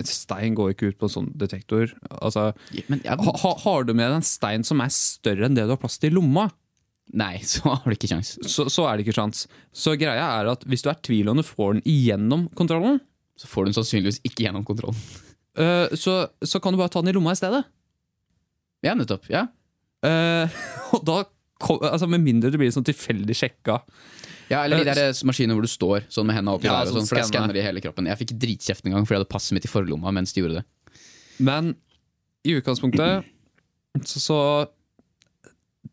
et 0.00 0.08
stein 0.08 0.54
går 0.56 0.72
ikke 0.74 0.90
ut 0.92 0.98
på 1.00 1.08
en 1.08 1.12
sånn 1.16 1.30
detektor. 1.38 1.90
Altså, 2.20 2.50
Men 2.88 3.02
ja, 3.04 3.16
ha, 3.20 3.32
ha- 3.42 3.56
har 3.64 3.84
du 3.88 3.92
med 3.94 4.06
deg 4.10 4.18
en 4.20 4.26
stein 4.26 4.64
som 4.66 4.80
er 4.84 4.92
større 4.94 5.48
enn 5.48 5.56
det 5.58 5.66
du 5.68 5.74
har 5.74 5.80
plass 5.82 5.98
til 6.00 6.12
i 6.12 6.16
lomma, 6.18 6.48
Nei, 7.10 7.40
så 7.50 7.64
har 7.72 7.82
du 7.90 7.96
ikke 7.96 8.06
kjangs. 8.12 8.36
så, 8.46 8.68
så 8.70 8.84
er 8.86 8.94
det 9.00 9.02
ikke 9.02 9.16
sjans. 9.16 9.46
Så 9.74 9.96
greia 9.98 10.28
er 10.38 10.52
at 10.52 10.62
hvis 10.70 10.84
du 10.86 10.92
er 10.92 11.00
tvil 11.02 11.32
om 11.32 11.40
du 11.40 11.42
får 11.42 11.72
den 11.74 11.82
igjennom 11.90 12.44
kontrollen, 12.54 13.00
Så 13.40 13.48
får 13.50 13.64
du 13.64 13.70
den 13.70 13.74
sannsynligvis 13.80 14.20
ikke 14.28 14.44
gjennom 14.44 14.62
kontrollen. 14.68 15.00
Eh, 15.60 15.96
så, 15.98 16.22
så 16.42 16.60
kan 16.62 16.74
du 16.74 16.80
bare 16.80 16.92
ta 16.92 17.02
den 17.02 17.12
i 17.12 17.16
lomma 17.16 17.34
i 17.36 17.40
stedet. 17.40 17.62
Ja, 18.84 18.96
nettopp. 18.96 19.28
Ja. 19.32 19.46
Uh, 20.00 20.48
og 20.96 21.04
da 21.04 21.18
kom, 21.60 21.82
altså 21.84 22.06
Med 22.08 22.22
mindre 22.24 22.48
du 22.48 22.56
blir 22.56 22.70
sånn 22.72 22.86
tilfeldig 22.88 23.36
sjekka. 23.36 23.82
Ja, 24.50 24.64
eller 24.64 24.80
de 24.80 24.88
der 24.88 24.98
eh, 25.04 25.18
maskinene 25.28 25.54
hvor 25.54 25.62
du 25.62 25.70
står 25.70 26.06
sånn 26.10 26.26
med 26.26 26.38
hendene 26.38 26.56
opp 26.56 26.64
i 26.64 26.66
Ja, 26.66 26.80
været, 26.80 26.90
sånn 26.90 27.04
sånn, 27.04 27.12
for 27.12 27.28
skanner 27.28 27.54
i 27.54 27.62
hele 27.62 27.82
kroppen. 27.84 28.08
Jeg 28.10 28.18
fikk 28.24 28.32
dritkjeft 28.42 28.88
en 28.88 28.96
gang 28.96 29.04
fordi 29.06 29.18
jeg 29.18 29.22
hadde 29.22 29.30
passet 29.30 29.54
mitt 29.54 29.68
i 29.68 29.70
forlomma 29.70 30.10
mens 30.16 30.34
de 30.34 30.42
gjorde 30.42 30.62
det. 30.62 30.96
Men 31.38 31.74
i 32.42 32.56
utgangspunktet 32.58 33.28
så, 34.08 34.22
så 34.24 34.40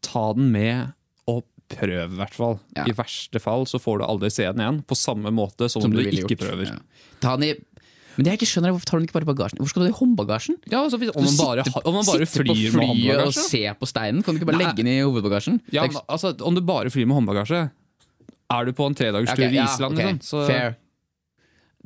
ta 0.01 0.23
den 0.37 0.49
med 0.55 0.95
og 1.29 1.45
prøv, 1.69 2.15
i 2.15 2.17
hvert 2.17 2.35
fall. 2.37 2.57
Ja. 2.77 2.87
I 2.89 2.95
verste 2.97 3.41
fall 3.43 3.67
så 3.69 3.79
får 3.83 4.01
du 4.01 4.07
aldri 4.07 4.31
se 4.33 4.47
den 4.47 4.63
igjen, 4.63 4.81
på 4.87 4.97
samme 4.97 5.33
måte 5.35 5.69
som, 5.69 5.83
som 5.83 5.93
du, 5.93 5.99
du 5.99 6.07
ikke 6.07 6.31
gjort. 6.31 6.45
prøver. 6.47 6.71
Ja. 6.71 7.11
Ta 7.21 7.35
den 7.37 7.49
i 7.49 7.53
Men 8.17 8.25
det 8.25 8.31
jeg 8.33 8.39
ikke 8.41 8.49
skjønner 8.49 8.71
er 8.71 8.73
Hvorfor 8.75 8.89
tar 8.89 8.97
du 8.97 9.01
den 9.03 9.07
ikke 9.07 9.17
bare 9.19 9.27
i 9.27 9.29
bagasjen? 9.29 9.59
Hvorfor 9.61 9.69
skal 9.73 9.81
du 9.81 9.85
ha 9.85 9.89
det 9.91 9.95
i 9.95 9.99
håndbagasjen? 9.99 10.55
Ja, 10.71 10.79
altså, 10.81 10.97
hvis, 10.97 11.11
om, 11.13 11.23
man 11.27 11.37
bare, 11.37 11.65
har- 11.69 11.85
om 11.85 11.93
man 11.99 12.05
bare 12.07 12.25
på 12.25 12.31
flyr 12.33 12.73
med 12.73 12.87
håndbagasje? 12.89 13.25
og 13.27 13.33
ser 13.37 13.75
på 13.77 13.89
steinen, 13.91 14.23
kan 14.25 14.33
du 14.33 14.39
ikke 14.41 14.49
bare 14.49 14.57
Nei. 14.57 14.65
legge 14.65 14.81
den 14.81 14.89
i 14.93 14.97
hovedbagasjen? 15.05 15.59
ja, 15.71 15.85
men, 15.85 15.99
altså, 16.09 16.33
Om 16.41 16.55
du 16.57 16.61
bare 16.65 16.89
flyr 16.89 17.05
med 17.05 17.15
håndbagasje, 17.19 17.61
er 18.57 18.65
du 18.65 18.71
på 18.73 18.87
en 18.89 18.95
tredagerstur 18.97 19.43
Ok, 19.45 19.51
i 19.51 19.55
ja, 19.59 19.65
Island, 19.69 19.93
ok, 19.93 20.03
liksom, 20.03 20.19
så 20.25 20.45
Fair. 20.49 20.75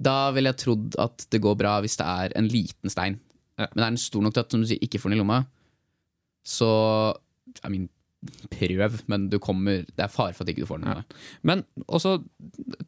Da 0.01 0.15
ville 0.31 0.49
jeg 0.53 0.57
trodd 0.63 0.95
at 1.03 1.25
det 1.29 1.41
går 1.43 1.57
bra 1.59 1.75
hvis 1.83 1.97
det 1.99 2.05
er 2.07 2.31
en 2.39 2.47
liten 2.49 2.89
stein. 2.89 3.19
Ja. 3.59 3.67
Men 3.75 3.83
er 3.83 3.89
den 3.91 3.97
stor 4.01 4.21
nok 4.23 4.33
til 4.33 4.45
at 4.45 4.51
som 4.55 4.61
du 4.63 4.67
sier, 4.69 4.79
ikke 4.81 4.97
får 5.01 5.11
den 5.11 5.19
i 5.19 5.21
lomma, 5.21 5.41
så 6.47 6.69
I 7.65 7.69
mean, 7.69 7.89
prøv, 8.53 8.99
men 9.09 9.29
du 9.31 9.37
kommer, 9.41 9.85
det 9.89 10.03
er 10.05 10.11
fare 10.13 10.35
for 10.37 10.45
at 10.45 10.51
ikke 10.53 10.63
du 10.65 10.69
får 10.69 10.81
den. 10.83 10.99
i. 11.01 11.19
Men 11.47 11.63
også 11.87 12.17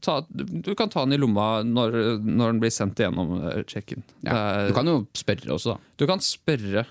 ta, 0.06 0.20
Du 0.30 0.74
kan 0.78 0.92
ta 0.94 1.06
den 1.08 1.16
i 1.18 1.22
lomma 1.22 1.64
når, 1.66 1.98
når 2.22 2.52
den 2.54 2.60
blir 2.62 2.74
sendt 2.74 3.02
igjennom 3.02 3.34
eh, 3.42 3.64
check-in. 3.70 4.04
Ja. 4.28 4.68
Du 4.70 4.74
kan 4.78 4.90
jo 4.90 5.00
spørre 5.18 5.56
også, 5.56 5.74
da. 5.74 5.94
du 5.98 6.06
kan 6.10 6.22
spørre. 6.22 6.86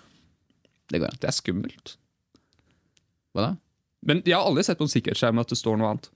Det. 0.93 1.01
Det 1.01 1.29
er 1.31 1.37
skummelt. 1.37 1.95
Hva 3.33 3.47
da? 3.47 3.53
Men 4.03 4.19
jeg 4.27 4.35
har 4.35 4.45
aldri 4.49 4.65
sett 4.67 4.81
på 4.81 4.85
en 4.89 4.91
sikkerhetsskjerm 4.91 5.39
at 5.41 5.53
det 5.55 5.61
står 5.61 5.79
noe 5.79 5.93
annet. 5.95 6.11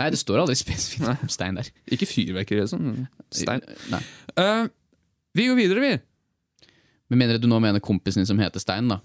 Nei, 0.00 0.08
det 0.10 0.18
står 0.22 0.40
aldri 0.40 0.56
spesifikt 0.56 1.04
om 1.12 1.28
stein 1.30 1.58
der. 1.60 1.68
Ikke 1.92 2.08
fyrverkeri, 2.08 2.64
sånn. 2.70 3.04
Stein. 3.36 3.60
Nei. 3.92 4.00
Eh, 4.40 4.64
vi 5.36 5.46
går 5.50 5.58
videre, 5.60 5.84
vi. 5.84 5.92
Med 7.12 7.20
mindre 7.20 7.36
du 7.38 7.44
nå 7.50 7.58
mener 7.60 7.84
kompisen 7.84 8.22
din 8.22 8.28
som 8.30 8.40
heter 8.40 8.62
Stein, 8.62 8.88
da. 8.88 9.02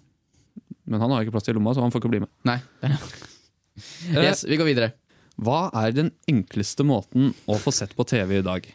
Men 0.88 1.02
han 1.04 1.12
har 1.12 1.24
ikke 1.26 1.34
plass 1.36 1.48
til 1.48 1.58
lomma, 1.58 1.74
så 1.76 1.84
han 1.84 1.92
får 1.94 2.02
ikke 2.04 2.14
bli 2.16 2.24
med. 2.24 2.32
Nei. 2.48 2.58
Eh, 2.88 4.24
Yes, 4.24 4.46
vi 4.48 4.58
går 4.58 4.66
videre. 4.72 4.94
Hva 5.38 5.68
er 5.84 5.92
den 5.94 6.08
enkleste 6.32 6.82
måten 6.88 7.34
å 7.46 7.60
få 7.62 7.70
sett 7.76 7.92
på 7.98 8.06
TV 8.10 8.40
i 8.40 8.46
dag? 8.46 8.66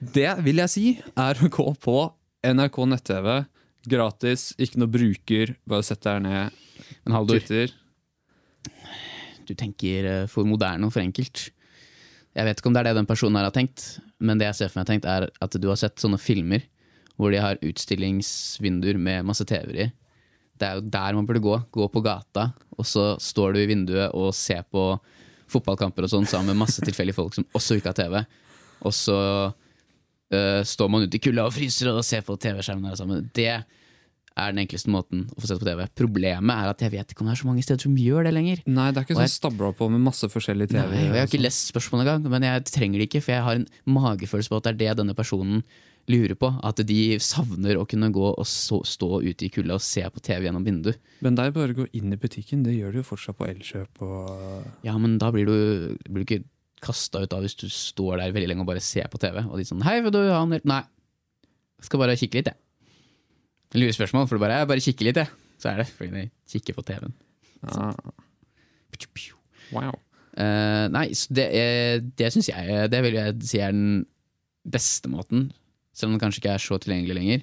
Det 0.00 0.30
vil 0.46 0.62
jeg 0.62 0.72
si 0.72 0.84
er 1.20 1.36
å 1.44 1.50
gå 1.52 1.66
på 1.84 1.96
NRK 2.46 2.78
nett-TV. 2.88 3.28
Gratis, 3.90 4.46
ikke 4.56 4.80
noe 4.80 4.88
bruker. 4.92 5.52
Bare 5.68 5.84
sett 5.84 6.00
deg 6.06 6.22
ned. 6.24 6.56
Men 7.04 7.16
Haldor, 7.18 7.42
Twitter. 7.44 7.74
du 9.48 9.52
tenker 9.58 10.06
eh, 10.08 10.26
for 10.30 10.48
moderne 10.48 10.86
og 10.88 10.94
for 10.94 11.02
enkelt. 11.04 11.50
Jeg 12.36 12.46
vet 12.46 12.60
ikke 12.60 12.70
om 12.70 12.76
det 12.76 12.80
er 12.84 12.88
det 12.92 12.98
den 13.02 13.08
personen 13.10 13.36
her 13.40 13.48
har 13.50 13.54
tenkt, 13.56 13.98
men 14.22 14.38
det 14.40 14.46
jeg 14.48 14.60
ser 14.62 14.70
for 14.70 14.80
meg 14.80 14.88
tenkt 14.92 15.08
er 15.10 15.26
at 15.42 15.56
du 15.60 15.66
har 15.68 15.76
sett 15.80 15.98
sånne 16.00 16.20
filmer 16.22 16.62
hvor 17.20 17.34
de 17.34 17.40
har 17.42 17.58
utstillingsvinduer 17.66 18.96
med 19.02 19.26
masse 19.28 19.44
TV-er 19.44 19.80
i. 19.84 19.88
Det 20.60 20.68
er 20.68 20.76
jo 20.76 20.84
der 20.92 21.16
man 21.16 21.26
burde 21.28 21.42
gå. 21.42 21.56
Gå 21.72 21.88
på 21.88 22.02
gata, 22.04 22.50
og 22.76 22.86
så 22.88 23.14
står 23.22 23.56
du 23.56 23.62
i 23.62 23.68
vinduet 23.70 24.12
og 24.16 24.34
ser 24.36 24.62
på 24.68 24.92
fotballkamper 25.50 26.06
og 26.06 26.12
sånn 26.12 26.28
sammen 26.30 26.52
med 26.52 26.62
masse 26.62 26.84
tilfeldige 26.84 27.16
folk 27.16 27.34
som 27.34 27.46
også 27.56 27.80
ikke 27.80 27.90
har 27.90 27.98
TV. 27.98 28.20
Og 28.86 28.94
så 28.94 29.18
uh, 29.50 30.62
står 30.66 30.92
man 30.92 31.06
ute 31.06 31.18
i 31.18 31.22
kulda 31.22 31.48
og 31.48 31.54
fryser 31.56 31.90
og 31.92 32.04
ser 32.06 32.22
på 32.26 32.36
TV-skjermen 32.40 32.96
sammen. 32.98 33.26
Det 33.34 33.50
er 33.50 34.54
den 34.54 34.62
enkleste 34.62 34.92
måten 34.92 35.26
å 35.34 35.42
få 35.42 35.50
sett 35.50 35.60
på 35.60 35.66
TV. 35.66 35.82
Problemet 35.98 36.54
er 36.54 36.70
at 36.70 36.84
jeg 36.84 36.94
vet 36.94 37.12
ikke 37.12 37.24
om 37.24 37.30
det 37.30 37.34
er 37.34 37.42
så 37.42 37.48
mange 37.48 37.64
steder 37.66 37.82
som 37.82 37.96
gjør 37.98 38.28
det 38.28 38.34
lenger. 38.36 38.62
Nei, 38.70 38.88
det 38.92 39.02
er 39.02 39.08
ikke 39.08 39.18
sånn 39.18 39.26
sånn 39.26 39.36
stabla 39.36 39.72
på 39.76 39.90
med 39.92 40.04
masse 40.04 40.30
forskjellig 40.30 40.70
TV. 40.70 40.86
Nei, 40.86 41.04
jeg 41.08 41.16
har 41.18 41.30
ikke 41.30 41.42
lest 41.42 41.72
spørsmålet 41.72 42.06
engang, 42.06 42.32
men 42.36 42.46
jeg 42.46 42.66
trenger 42.70 43.02
det 43.02 43.10
ikke, 43.10 43.24
for 43.26 43.34
jeg 43.34 43.46
har 43.48 43.60
en 43.60 43.68
magefølelse 43.98 44.52
på 44.52 44.60
at 44.60 44.68
det 44.68 44.72
er 44.76 44.80
det 44.84 44.98
denne 45.02 45.16
personen 45.18 45.64
lurer 46.08 46.36
på. 46.38 46.48
At 46.66 46.80
de 46.86 47.18
savner 47.22 47.76
å 47.80 47.86
kunne 47.88 48.08
gå 48.14 48.30
og 48.32 48.46
så, 48.48 48.80
stå 48.86 49.20
ute 49.22 49.46
i 49.46 49.50
kulda 49.52 49.76
og 49.76 49.84
se 49.84 50.02
på 50.10 50.22
TV 50.24 50.46
gjennom 50.48 50.64
vindu. 50.66 50.92
Men 51.20 51.36
det 51.36 51.44
er 51.46 51.56
bare 51.56 51.74
å 51.74 51.80
gå 51.82 51.88
inn 51.98 52.12
i 52.14 52.20
butikken. 52.20 52.62
Det 52.64 52.76
gjør 52.76 52.92
du 52.96 53.00
jo 53.02 53.08
fortsatt 53.10 53.38
på 53.38 53.48
Elkjøp 53.50 54.02
og 54.06 54.86
Ja, 54.86 54.96
men 54.98 55.18
da 55.20 55.30
blir 55.34 55.46
du, 55.50 55.98
blir 56.08 56.24
du 56.24 56.26
ikke 56.28 56.44
kasta 56.80 57.20
ut 57.20 57.34
av 57.36 57.44
hvis 57.44 57.58
du 57.60 57.66
står 57.68 58.22
der 58.22 58.32
veldig 58.32 58.48
lenge 58.54 58.64
og 58.64 58.70
bare 58.70 58.80
ser 58.84 59.10
på 59.12 59.20
TV. 59.20 59.42
Og 59.44 59.58
de 59.60 59.66
sånn 59.68 59.82
'Hei, 59.84 60.00
vil 60.00 60.14
du 60.14 60.22
ha 60.30 60.40
en? 60.42 60.60
Nei. 60.64 60.82
Jeg 61.80 61.88
skal 61.88 62.00
bare 62.00 62.16
kikke 62.16 62.40
litt, 62.40 62.48
jeg. 62.48 62.56
Lurespørsmål, 63.76 64.26
for 64.28 64.36
du 64.36 64.40
bare 64.44 64.58
'Jeg 64.60 64.68
bare 64.68 64.80
kikker 64.86 65.04
litt, 65.04 65.16
jeg'. 65.20 65.30
Så 65.60 65.68
er 65.68 65.76
det 65.76 65.88
fordi 65.92 66.10
de 66.10 66.30
kikker 66.48 66.74
på 66.74 66.84
TV-en. 66.84 67.12
ah, 67.68 67.94
Wow. 69.72 69.94
Uh, 70.36 70.88
nei, 70.88 71.08
det, 71.30 71.46
er- 71.54 72.00
det 72.00 72.32
syns 72.32 72.48
jeg 72.48 72.90
Det 72.90 73.02
vil 73.02 73.14
jeg 73.14 73.34
si 73.42 73.58
er 73.58 73.72
den 73.72 74.06
beste 74.66 75.08
måten. 75.10 75.52
Selv 76.00 76.10
om 76.10 76.16
den 76.16 76.22
kanskje 76.24 76.40
ikke 76.42 76.54
er 76.56 76.62
så 76.64 76.78
tilgjengelig 76.80 77.16
lenger. 77.18 77.42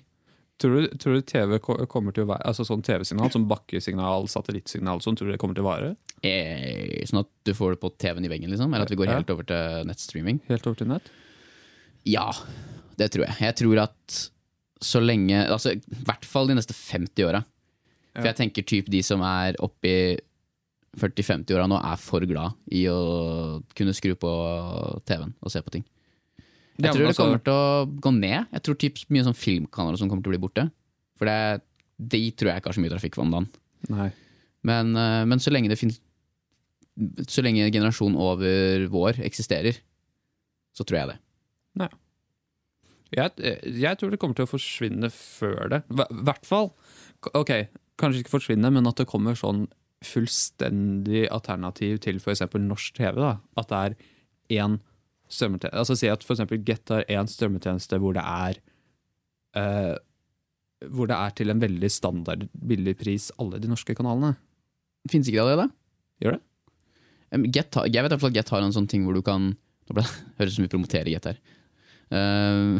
Tror 0.58 0.74
du, 0.74 0.88
tror 0.98 1.20
du 1.20 1.26
TV 1.30 1.60
kommer 1.62 2.15
til 2.15 2.24
å 2.26 2.30
være 2.32 2.48
Altså 2.50 2.63
sånn 2.65 2.82
TV-signal, 2.82 3.30
som 3.30 3.43
bakkesignal, 3.50 4.26
satellittsignal, 4.34 5.04
sånn, 5.06 5.13
tror 5.20 5.30
du 5.30 5.36
det 5.36 5.39
kommer 5.43 5.54
til 5.58 5.62
å 5.62 5.67
vare? 5.70 5.91
Eh, 6.26 7.04
sånn 7.06 7.22
at 7.22 7.30
du 7.46 7.52
får 7.54 7.76
det 7.76 7.82
på 7.84 7.91
TV-en 8.02 8.26
i 8.26 8.32
veggen, 8.32 8.50
liksom? 8.50 8.74
Eller 8.74 8.88
at 8.88 8.93
vi 8.93 8.98
går 8.98 9.12
helt 9.13 9.30
over 9.36 9.46
til 9.46 9.86
nettstreaming? 9.86 10.39
Helt 10.50 10.65
over 10.65 10.80
til 10.82 10.89
nett? 10.89 11.12
Ja, 12.10 12.32
det 12.98 13.12
tror 13.13 13.28
jeg. 13.28 13.38
Jeg 13.46 13.58
tror 13.62 13.84
at 13.84 14.17
så 14.82 15.00
lenge 15.02 15.39
Altså 15.50 15.72
i 15.76 16.02
hvert 16.06 16.26
fall 16.26 16.50
de 16.50 16.58
neste 16.58 16.74
50 16.78 17.26
åra. 17.30 17.43
For 18.17 18.26
Ja. 18.26 18.32
jeg 18.32 18.38
tenker 18.41 18.65
typ 18.65 18.89
de 18.89 19.04
som 19.06 19.22
er 19.22 19.54
oppi 19.62 20.17
40-50-åra 20.98 21.67
nå, 21.70 21.78
er 21.86 22.00
for 22.02 22.26
glad 22.26 22.56
i 22.74 22.86
å 22.89 23.62
kunne 23.78 23.93
skru 23.93 24.15
på 24.17 24.32
TV-en 25.06 25.36
og 25.43 25.54
se 25.54 25.62
på 25.62 25.74
ting. 25.76 25.86
Jeg 26.78 26.94
tror 26.94 27.04
det 27.04 27.12
altså- 27.12 27.24
kommer 27.24 27.44
til 27.44 27.54
å 27.54 28.00
gå 28.02 28.12
ned. 28.20 28.48
Jeg 28.54 28.63
tror 28.63 28.76
typ 28.78 28.98
mye 29.10 29.26
sånn 29.26 29.38
filmkanaler 29.38 29.98
som 29.98 30.10
kommer 30.10 30.24
til 30.24 30.32
å 30.32 30.36
bli 30.38 30.48
borte. 30.48 30.72
For 31.18 31.26
det, 31.26 31.62
de 31.98 32.32
tror 32.32 32.52
jeg 32.52 32.62
ikke 32.62 32.70
har 32.70 32.78
så 32.78 32.84
mye 32.84 32.94
trafikk 32.94 33.18
om 33.18 33.32
dagen. 33.32 33.50
Nei. 33.90 34.12
Men, 34.63 34.96
eh, 34.96 35.26
men 35.26 35.40
så 35.40 35.52
lenge 35.52 35.70
det 35.70 35.80
finnes 35.80 36.00
Så 37.30 37.44
lenge 37.44 37.70
generasjonen 37.72 38.18
over 38.18 38.88
vår 38.90 39.20
eksisterer, 39.22 39.78
så 40.74 40.84
tror 40.84 40.98
jeg 40.98 41.08
det. 41.10 41.20
Jeg, 43.13 43.32
jeg 43.63 43.98
tror 44.00 44.10
det 44.10 44.20
kommer 44.20 44.36
til 44.36 44.48
å 44.48 44.50
forsvinne 44.50 45.12
før 45.13 45.70
det. 45.70 45.84
I 45.94 46.24
hvert 46.26 46.48
fall 46.48 46.72
Ok, 47.34 47.52
kanskje 47.98 48.24
ikke 48.24 48.34
forsvinne, 48.34 48.70
men 48.74 48.90
at 48.90 49.00
det 49.00 49.08
kommer 49.10 49.38
sånn 49.38 49.68
fullstendig 50.06 51.24
alternativ 51.34 52.02
til 52.04 52.20
f.eks. 52.22 52.44
norsk 52.62 52.98
TV. 53.00 53.16
da 53.18 53.38
At 53.58 53.72
det 53.72 53.78
er 53.78 54.60
én 54.62 54.80
strømmetjeneste 55.28 55.80
Altså 55.80 55.98
Si 56.00 56.10
at 56.12 56.24
f.eks. 56.24 56.44
Get 56.66 56.94
har 56.94 57.06
én 57.12 57.30
strømmetjeneste 57.30 58.00
hvor 58.02 58.16
det 58.18 58.24
er 58.24 58.60
uh, 59.58 59.96
Hvor 60.94 61.10
det 61.10 61.18
er 61.18 61.36
til 61.38 61.54
en 61.54 61.63
veldig 61.63 61.92
standard 61.92 62.48
billig 62.54 62.98
pris 63.00 63.32
alle 63.42 63.62
de 63.62 63.70
norske 63.72 63.96
kanalene. 63.98 64.36
Fins 65.12 65.28
ikke 65.28 65.40
det 65.40 65.46
allerede? 65.46 65.70
Gjør 66.24 66.38
det? 66.38 66.44
Um, 67.34 67.48
Get 67.52 67.76
jeg 67.76 68.04
vet 68.04 68.12
i 68.12 68.16
hvert 68.16 68.24
fall 68.24 68.34
at 68.34 68.40
Get 68.40 68.54
har 68.56 68.66
en 68.66 68.76
sånn 68.76 68.90
ting 68.90 69.08
hvor 69.08 69.18
du 69.18 69.24
kan 69.26 69.52
Nå 69.88 69.96
ble, 69.96 70.04
Høres 70.40 70.56
ut 70.56 70.60
som 70.60 70.68
vi 70.68 70.74
promoterer 70.74 71.13
Get 71.13 71.32
her. 71.32 71.40
Uh, 72.08 72.80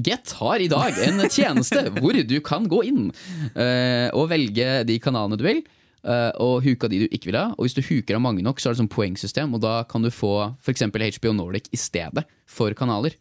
Get 0.00 0.30
har 0.38 0.62
i 0.64 0.68
dag 0.72 0.96
en 1.04 1.18
tjeneste 1.28 1.82
hvor 2.00 2.16
du 2.16 2.38
kan 2.40 2.64
gå 2.72 2.78
inn 2.88 3.10
uh, 3.52 4.08
og 4.16 4.30
velge 4.30 4.78
de 4.88 4.96
kanalene 5.02 5.36
du 5.36 5.44
vil. 5.44 5.60
Eh, 6.04 6.30
og 6.42 6.60
huka 6.64 6.88
de 6.90 7.04
du 7.04 7.08
ikke 7.08 7.30
vil 7.30 7.38
ha. 7.40 7.48
Og 7.56 7.66
hvis 7.66 7.76
du 7.76 7.82
huker 7.84 8.18
av 8.18 8.24
mange 8.24 8.44
nok, 8.44 8.60
så 8.60 8.70
er 8.70 8.76
det 8.76 8.82
sånn 8.82 8.92
poengsystem, 8.92 9.56
og 9.56 9.62
da 9.64 9.80
kan 9.90 10.04
du 10.04 10.10
få 10.14 10.34
f.eks. 10.60 10.86
HBO 11.20 11.34
Nordic 11.36 11.70
i 11.74 11.80
stedet 11.80 12.24
for 12.48 12.74
kanaler. 12.78 13.16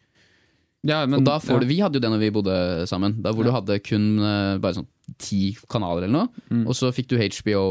Ja, 0.87 1.01
men, 1.03 1.19
Og 1.19 1.25
da 1.27 1.35
får 1.43 1.57
ja. 1.57 1.59
du, 1.59 1.67
Vi 1.67 1.79
hadde 1.83 1.99
jo 1.99 2.03
det 2.05 2.11
når 2.13 2.21
vi 2.21 2.31
bodde 2.31 2.55
sammen, 2.87 3.17
da 3.19 3.33
hvor 3.35 3.43
du 3.43 3.51
hadde 3.51 3.81
kun 3.83 4.13
eh, 4.23 4.55
bare 4.63 4.77
sånn 4.77 4.87
ti 5.19 5.51
kanaler 5.71 6.05
eller 6.07 6.15
noe. 6.15 6.43
Mm. 6.47 6.63
Og 6.69 6.77
så 6.77 6.91
fikk 6.95 7.09
du 7.11 7.17
HBO 7.19 7.63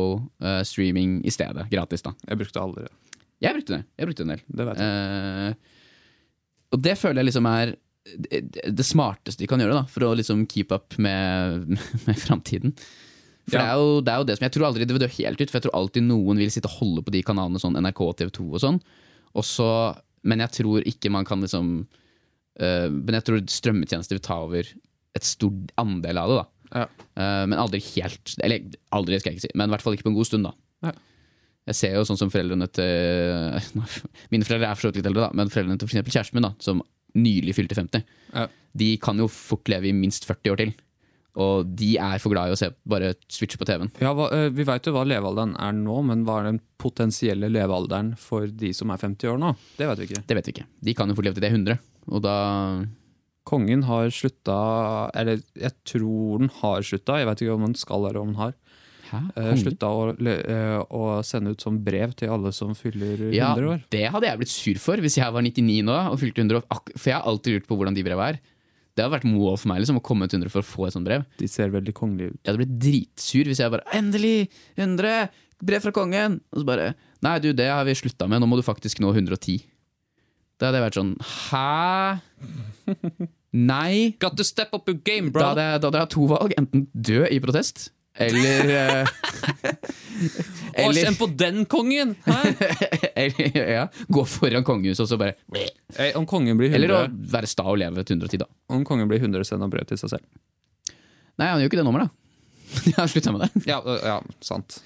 uh, 0.44 0.60
streaming 0.66 1.20
i 1.24 1.32
stedet, 1.32 1.68
gratis. 1.70 2.02
da 2.04 2.12
Jeg 2.26 2.40
brukte 2.40 2.60
aldri 2.60 2.84
det. 2.84 2.94
Jeg 3.38 3.54
brukte 3.54 3.76
det. 3.76 3.82
Jeg 3.94 4.10
brukte 4.10 4.24
en 4.26 4.32
del. 4.34 4.42
Det 4.58 4.66
vet 4.66 4.82
jeg. 4.82 5.52
Uh, 5.54 5.76
og 6.74 6.82
det 6.84 6.96
føler 7.00 7.22
jeg 7.22 7.30
liksom 7.30 7.48
er 7.48 7.76
det, 8.08 8.40
det 8.72 8.86
smarteste 8.86 9.42
de 9.42 9.48
kan 9.50 9.60
gjøre 9.62 9.76
da 9.80 9.84
for 9.88 10.08
å 10.08 10.14
liksom 10.18 10.44
keep 10.50 10.72
up 10.74 10.96
med, 11.00 11.78
med 12.08 12.20
framtiden. 12.20 12.74
For 13.48 13.56
Ja. 13.56 13.62
det, 13.62 13.68
er 13.68 13.76
jo, 13.80 14.00
det 14.04 14.12
er 14.12 14.18
jo 14.18 14.24
det 14.28 14.36
som 14.38 14.44
Jeg 14.44 14.52
tror 14.52 14.66
aldri 14.68 14.84
det 14.84 14.92
vil 14.96 15.00
dø 15.06 15.08
helt 15.18 15.40
ut, 15.40 15.50
for 15.50 15.58
jeg 15.58 15.64
tror 15.68 15.78
alltid 15.78 16.02
noen 16.04 16.36
vil 16.38 16.50
sitte 16.50 16.68
og 16.68 16.78
holde 16.82 17.02
på 17.06 17.10
de 17.14 17.22
kanalene 17.22 17.58
sånn 17.62 17.76
NRK 17.80 18.00
og 18.04 18.16
TV 18.18 18.30
2 18.30 18.46
og 18.54 18.60
sånn. 18.60 18.80
Og 19.34 19.44
så- 19.44 19.96
men 20.24 20.38
jeg 20.40 20.50
tror 20.52 20.82
ikke 20.84 21.10
man 21.10 21.24
kan 21.24 21.40
liksom 21.40 21.86
eh, 22.60 22.88
Men 22.90 23.14
jeg 23.14 23.24
tror 23.24 23.40
strømmetjenester 23.46 24.10
vil 24.18 24.20
ta 24.20 24.34
over 24.42 24.64
et 25.14 25.24
stor 25.24 25.52
andel 25.78 26.18
av 26.18 26.28
det. 26.28 26.36
da 26.36 26.46
Ja. 26.80 26.84
Uh, 27.16 27.46
Men 27.46 27.58
aldri 27.58 27.80
helt 27.94 28.34
Eller 28.42 28.60
aldri, 28.92 29.18
skal 29.20 29.32
jeg 29.32 29.38
ikke 29.40 29.46
si, 29.48 29.50
men 29.54 29.70
i 29.70 29.72
hvert 29.72 29.80
fall 29.82 29.94
ikke 29.94 30.02
på 30.04 30.10
en 30.12 30.14
god 30.18 30.26
stund. 30.26 30.44
da 30.44 30.52
Ja. 30.82 30.92
Jeg 31.68 31.74
ser 31.76 31.94
jo 31.94 32.02
sånn 32.02 32.18
som 32.18 32.30
foreldrene 32.30 32.68
til 32.72 33.60
Mine 34.30 34.44
foreldre 34.44 34.68
er 34.68 34.74
for 34.74 34.88
så 34.88 34.92
vidt 34.92 34.96
litt 35.02 35.06
eldre, 35.06 35.28
da 35.28 35.30
men 35.32 35.48
foreldrene 35.48 35.78
til 35.78 35.88
for 35.88 35.96
kjæresten 36.10 36.34
min, 36.34 36.42
da 36.42 36.54
som 36.58 36.82
nylig 37.14 37.54
fylte 37.56 37.74
50, 37.74 38.04
Ja. 38.34 38.46
de 38.76 38.96
kan 38.98 39.16
jo 39.16 39.28
fort 39.28 39.64
leve 39.68 39.88
i 39.88 39.92
minst 39.92 40.24
40 40.26 40.52
år 40.52 40.56
til. 40.60 40.74
Og 41.38 41.68
de 41.78 41.92
er 42.02 42.18
for 42.18 42.34
glad 42.34 42.50
i 42.50 42.54
å 42.56 42.58
se 42.58 42.68
bare 42.88 43.12
switche 43.30 43.60
på 43.60 43.66
TV-en. 43.68 43.92
Ja, 44.02 44.10
hva, 44.18 44.26
eh, 44.34 44.48
Vi 44.50 44.64
veit 44.66 44.82
jo 44.88 44.92
hva 44.96 45.04
levealderen 45.06 45.54
er 45.62 45.72
nå, 45.76 46.00
men 46.04 46.24
hva 46.26 46.40
er 46.40 46.48
den 46.50 46.60
potensielle 46.82 47.46
levealderen 47.52 48.16
for 48.18 48.46
de 48.50 48.72
som 48.74 48.90
er 48.90 48.98
50 48.98 49.30
år 49.30 49.38
nå? 49.38 49.52
Det 49.78 49.86
vet 49.86 49.98
vi 50.02 50.08
ikke. 50.10 50.22
Det 50.26 50.36
vet 50.38 50.46
vi 50.50 50.52
ikke. 50.56 50.66
De 50.82 50.94
kan 50.98 51.08
jo 51.08 51.14
fort 51.14 51.28
leve 51.28 51.38
til 51.38 51.46
de 51.46 51.50
er 51.52 51.56
100. 51.58 51.78
Og 52.10 52.22
da 52.24 52.34
Kongen 53.48 53.82
har 53.88 54.10
slutta 54.12 55.10
Eller 55.16 55.40
jeg 55.56 55.72
tror 55.88 56.42
den 56.42 56.50
har 56.60 56.82
slutta, 56.84 57.16
jeg 57.22 57.28
vet 57.30 57.40
ikke 57.44 57.54
om 57.54 57.64
den 57.64 57.74
skal 57.80 58.04
eller 58.08 58.20
om 58.20 58.32
den 58.34 58.40
har. 58.42 58.52
Hæ? 59.08 59.20
Eh, 59.40 59.54
slutta 59.56 59.88
å, 59.88 60.10
eh, 60.20 60.82
å 60.92 61.22
sende 61.24 61.54
ut 61.54 61.62
som 61.64 61.78
brev 61.82 62.12
til 62.14 62.28
alle 62.28 62.52
som 62.52 62.74
fyller 62.76 63.16
100 63.16 63.32
Ja, 63.32 63.54
år. 63.56 63.82
det 63.88 64.10
hadde 64.12 64.26
jeg 64.28 64.38
blitt 64.42 64.52
sur 64.52 64.74
for 64.82 64.96
hvis 65.00 65.16
jeg 65.16 65.32
var 65.32 65.40
99 65.40 65.82
nå 65.82 65.96
og 66.12 66.18
fylte 66.20 66.42
100 66.44 66.60
år. 66.60 66.64
For 66.98 67.08
jeg 67.10 67.16
har 67.16 67.24
alltid 67.24 67.54
lurt 67.56 67.66
på 67.70 67.78
hvordan 67.78 67.94
de 67.96 68.02
breva 68.04 68.28
er. 68.34 68.38
Det 68.98 69.04
hadde 69.04 69.14
vært 69.14 69.28
moa 69.30 69.52
for 69.54 69.70
meg 69.70 69.78
liksom, 69.84 70.00
å 70.00 70.02
komme 70.02 70.26
til 70.26 70.40
100 70.40 70.50
for 70.50 70.64
å 70.64 70.66
få 70.66 70.86
et 70.88 70.96
sånt 70.96 71.06
brev. 71.06 71.22
De 71.38 71.46
ser 71.46 71.70
veldig 71.70 71.92
kongelige 71.94 72.32
ut. 72.32 72.38
Jeg 72.42 72.50
hadde 72.50 72.62
blitt 72.64 72.78
dritsur 72.82 73.46
hvis 73.46 73.60
jeg 73.62 73.70
bare 73.70 73.86
'Endelig! 73.94 74.48
100! 74.74 75.28
Brev 75.62 75.84
fra 75.84 75.92
kongen!' 75.94 76.40
Og 76.50 76.62
så 76.62 76.66
bare 76.66 76.88
'Nei, 77.22 77.36
du, 77.38 77.52
det 77.54 77.68
har 77.70 77.86
vi 77.86 77.94
slutta 77.94 78.26
med. 78.26 78.42
Nå 78.42 78.50
må 78.50 78.58
du 78.58 78.66
faktisk 78.66 78.98
nå 78.98 79.12
110'. 79.14 79.62
Da 80.58 80.72
hadde 80.72 80.80
jeg 80.80 80.86
vært 80.88 80.98
sånn 80.98 81.14
'Hæ? 81.22 82.18
Nei?' 83.70 84.18
Got 84.18 84.34
to 84.36 84.44
step 84.44 84.74
up 84.74 84.90
your 84.90 84.98
game, 84.98 85.30
Da 85.30 85.54
hadde, 85.54 85.62
jeg, 85.62 85.80
da 85.80 85.86
hadde 85.92 86.02
jeg 86.02 86.12
to 86.16 86.26
valg. 86.34 86.58
Enten 86.58 86.88
dø 86.92 87.22
i 87.30 87.38
protest, 87.38 87.92
eller 88.18 88.70
eh, 88.74 89.08
Å, 90.18 90.88
Eller, 90.88 90.98
kjenn 91.06 91.16
på 91.18 91.28
den 91.38 91.62
kongen! 91.70 92.16
Hæ? 92.24 92.38
eller 93.22 93.58
ja, 93.70 93.84
gå 94.10 94.24
foran 94.26 94.64
kongehuset 94.66 95.04
og 95.04 95.10
så 95.12 95.18
bare 95.20 95.36
Eh, 95.98 96.12
om 96.18 96.26
kongen 96.28 96.58
blir 96.58 96.68
100, 96.72 96.76
Eller 96.78 96.92
å 96.94 97.30
være 97.32 97.48
sta 97.50 97.64
og 97.70 97.78
leve 97.80 98.02
til 98.06 98.18
110, 98.18 98.42
da. 98.42 98.48
om 98.74 98.82
kongen 98.86 99.08
blir 99.10 99.22
100 99.22 99.46
sender 99.48 99.64
han 99.66 99.72
brev 99.72 99.86
til 99.88 99.98
seg 100.00 100.12
selv. 100.16 100.26
Nei, 101.38 101.48
han 101.48 101.62
gjør 101.62 101.70
ikke 101.70 101.78
det 101.80 101.86
nummeret, 101.86 102.10
da. 102.10 102.14
Jeg 102.90 102.96
har 102.98 103.10
slutta 103.10 103.32
med 103.34 103.44
det. 103.46 103.62
Ja, 103.70 103.78
øh, 103.80 104.02
ja, 104.04 104.18
sant. 104.44 104.80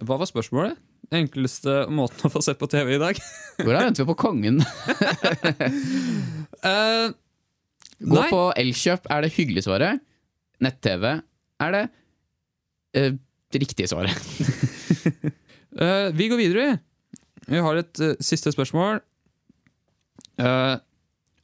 Hva 0.00 0.16
var 0.20 0.28
spørsmålet? 0.28 0.80
Enkleste 1.14 1.84
måten 1.92 2.26
å 2.28 2.32
få 2.32 2.42
se 2.44 2.54
på 2.58 2.68
TV 2.70 2.96
i 2.96 3.00
dag? 3.02 3.18
Hvordan 3.60 3.88
venter 3.90 4.04
vi 4.04 4.10
på 4.12 4.18
kongen? 4.24 4.60
Eh, 6.60 7.08
Gå 8.00 8.16
Nei. 8.16 8.28
på 8.32 8.40
Elkjøp 8.56 9.08
er 9.12 9.24
det 9.26 9.32
hyggelig 9.34 9.66
svaret. 9.66 10.00
Nett-TV 10.64 11.04
er 11.60 11.74
det 11.74 11.82
eh, 12.96 13.12
det 13.50 13.62
riktige 13.64 13.88
svaret. 13.90 14.14
eh, 15.80 16.08
vi 16.16 16.28
går 16.30 16.38
videre. 16.40 16.78
vi. 17.46 17.58
Har 17.62 17.80
et 17.80 18.00
eh, 18.04 18.14
siste 18.22 18.52
spørsmål. 18.54 19.00
Eh, 20.40 20.76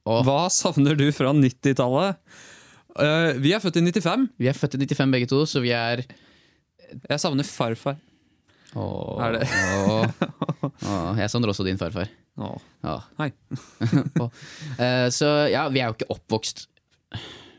hva 0.07 0.41
savner 0.55 0.95
du 0.99 1.09
fra 1.15 1.33
90-tallet? 1.35 2.21
Eh, 2.97 3.31
vi 3.43 3.53
er 3.53 3.61
født 3.61 3.81
i 3.81 3.85
95. 3.85 4.29
Vi 4.41 4.49
er 4.49 4.57
født 4.57 4.79
i 4.79 4.85
95 4.87 5.13
begge 5.17 5.29
to, 5.33 5.43
så 5.51 5.61
vi 5.65 5.73
er 5.77 6.05
Jeg 7.11 7.19
savner 7.21 7.45
farfar. 7.45 7.99
Åh, 8.77 9.19
Er 9.25 9.33
det? 9.39 9.47
åh, 9.49 10.07
åh, 10.85 11.19
Jeg 11.19 11.31
savner 11.33 11.49
også 11.51 11.65
din 11.67 11.79
farfar. 11.81 12.09
Åh. 12.39 12.57
Ja. 12.85 12.99
Hei. 13.19 13.31
Åh. 14.23 14.31
Eh, 14.79 15.09
så 15.11 15.31
ja, 15.51 15.67
vi 15.73 15.81
er 15.81 15.89
jo 15.91 15.97
ikke 15.97 16.11
oppvokst 16.13 16.67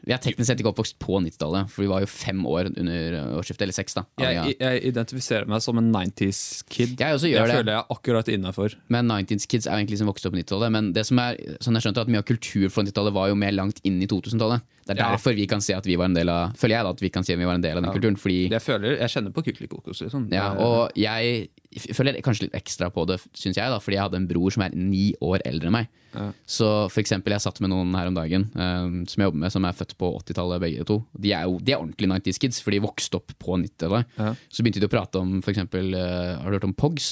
Vi 0.07 0.13
er 0.15 0.21
teknisk 0.23 0.47
sett 0.47 0.61
ikke 0.63 0.71
oppvokst 0.71 0.95
på 1.03 1.19
90-tallet, 1.19 1.67
for 1.73 1.83
vi 1.83 1.89
var 1.91 2.03
jo 2.05 2.07
fem 2.07 2.39
år 2.47 2.69
under 2.79 3.17
årsskiftet, 3.41 3.65
eller 3.67 3.75
seks, 3.75 3.97
da. 3.97 4.05
Jeg, 4.23 4.55
jeg 4.61 4.83
identifiserer 4.87 5.49
meg 5.51 5.61
som 5.65 5.77
en 5.81 5.89
90s-kid. 5.91 6.95
Jeg 6.99 7.19
det. 7.19 7.57
føler 7.57 7.73
jeg 7.73 7.81
er 7.81 7.91
akkurat 7.97 8.31
innafor. 8.31 8.77
Men 8.93 9.11
90s 9.11 9.47
kids 9.51 9.67
er 9.67 9.75
jo 9.75 9.83
egentlig 9.83 9.99
som 9.99 10.07
vokste 10.09 10.29
opp 10.29 10.37
på 10.37 10.39
90-tallet. 10.41 10.71
Men 10.77 10.91
det 10.95 11.03
som 11.09 11.19
er, 11.23 11.35
sånn 11.63 11.75
jeg 11.77 11.87
skjønte 11.87 12.05
at 12.05 12.11
mye 12.13 12.23
av 12.23 12.27
kultur 12.29 12.69
fra 12.73 12.85
90-tallet 12.87 13.15
var 13.19 13.29
jo 13.33 13.37
mer 13.39 13.51
langt 13.57 13.83
inn 13.87 13.99
i 14.03 14.07
2000-tallet. 14.07 14.63
Det 14.87 14.95
er 14.95 15.01
Ja. 15.03 15.09
derfor 15.17 15.33
vi 15.35 15.45
kan 15.51 15.59
si 15.59 15.73
at 15.75 15.83
vi 15.85 15.97
var 15.99 16.07
en 16.07 16.13
del 16.15 16.29
av 16.31 16.53
Føler 16.55 16.77
jeg 16.77 16.85
da 16.87 16.91
at 16.95 17.01
vi 17.03 17.09
kan 17.11 17.25
si 17.27 17.33
at 17.35 17.39
vi 17.41 17.43
var 17.49 17.57
en 17.59 17.61
del 17.65 17.75
av 17.75 17.83
den 17.83 17.91
kulturen. 17.91 18.15
Fordi 18.15 18.37
Jeg 18.49 18.61
føler, 18.63 18.95
jeg 19.01 19.09
kjenner 19.11 19.33
på 19.35 19.43
Kykelikokos. 19.43 19.99
Liksom. 20.05 20.29
Ja, 20.31 20.53
og 20.55 20.95
jeg 20.95 21.49
f- 21.75 21.89
føler 21.97 22.17
kanskje 22.23 22.45
litt 22.47 22.55
ekstra 22.57 22.87
på 22.93 23.03
det, 23.09 23.17
syns 23.35 23.57
jeg, 23.59 23.69
da, 23.73 23.79
fordi 23.83 23.97
jeg 23.97 24.03
hadde 24.05 24.19
en 24.21 24.27
bror 24.29 24.53
som 24.55 24.63
er 24.63 24.75
ni 24.77 25.09
år 25.23 25.41
eldre 25.47 25.67
enn 25.67 25.75
meg. 25.75 25.89
Ja. 26.13 26.29
Så 26.47 26.67
for 26.93 27.01
eksempel, 27.03 27.33
jeg 27.35 27.43
satt 27.43 27.59
med 27.63 27.69
noen 27.73 27.91
her 27.97 28.07
om 28.09 28.15
dagen 28.17 28.47
um, 28.55 29.01
som 29.09 29.21
jeg 29.21 29.27
jobber 29.27 29.41
med, 29.43 29.51
som 29.53 29.67
er 29.67 29.75
født 29.77 29.97
på 29.99 30.09
80-tallet 30.23 30.63
begge 30.63 30.85
to. 30.87 30.99
De 31.19 31.33
er 31.35 31.43
jo 31.49 31.59
de 31.59 31.75
er 31.75 31.81
ordentlig 31.83 32.09
90s 32.13 32.39
kids, 32.45 32.61
for 32.63 32.71
de 32.75 32.79
vokste 32.85 33.19
opp 33.19 33.35
på 33.41 33.59
90-tallet. 33.61 34.07
Ja. 34.17 34.31
Så 34.49 34.63
begynte 34.65 34.81
de 34.81 34.89
å 34.89 34.93
prate 34.95 35.19
om 35.21 35.37
for 35.43 35.51
eksempel 35.53 35.91
eh, 35.97 36.35
Har 36.39 36.47
du 36.53 36.57
hørt 36.59 36.69
om 36.69 36.75
Pogs? 36.77 37.11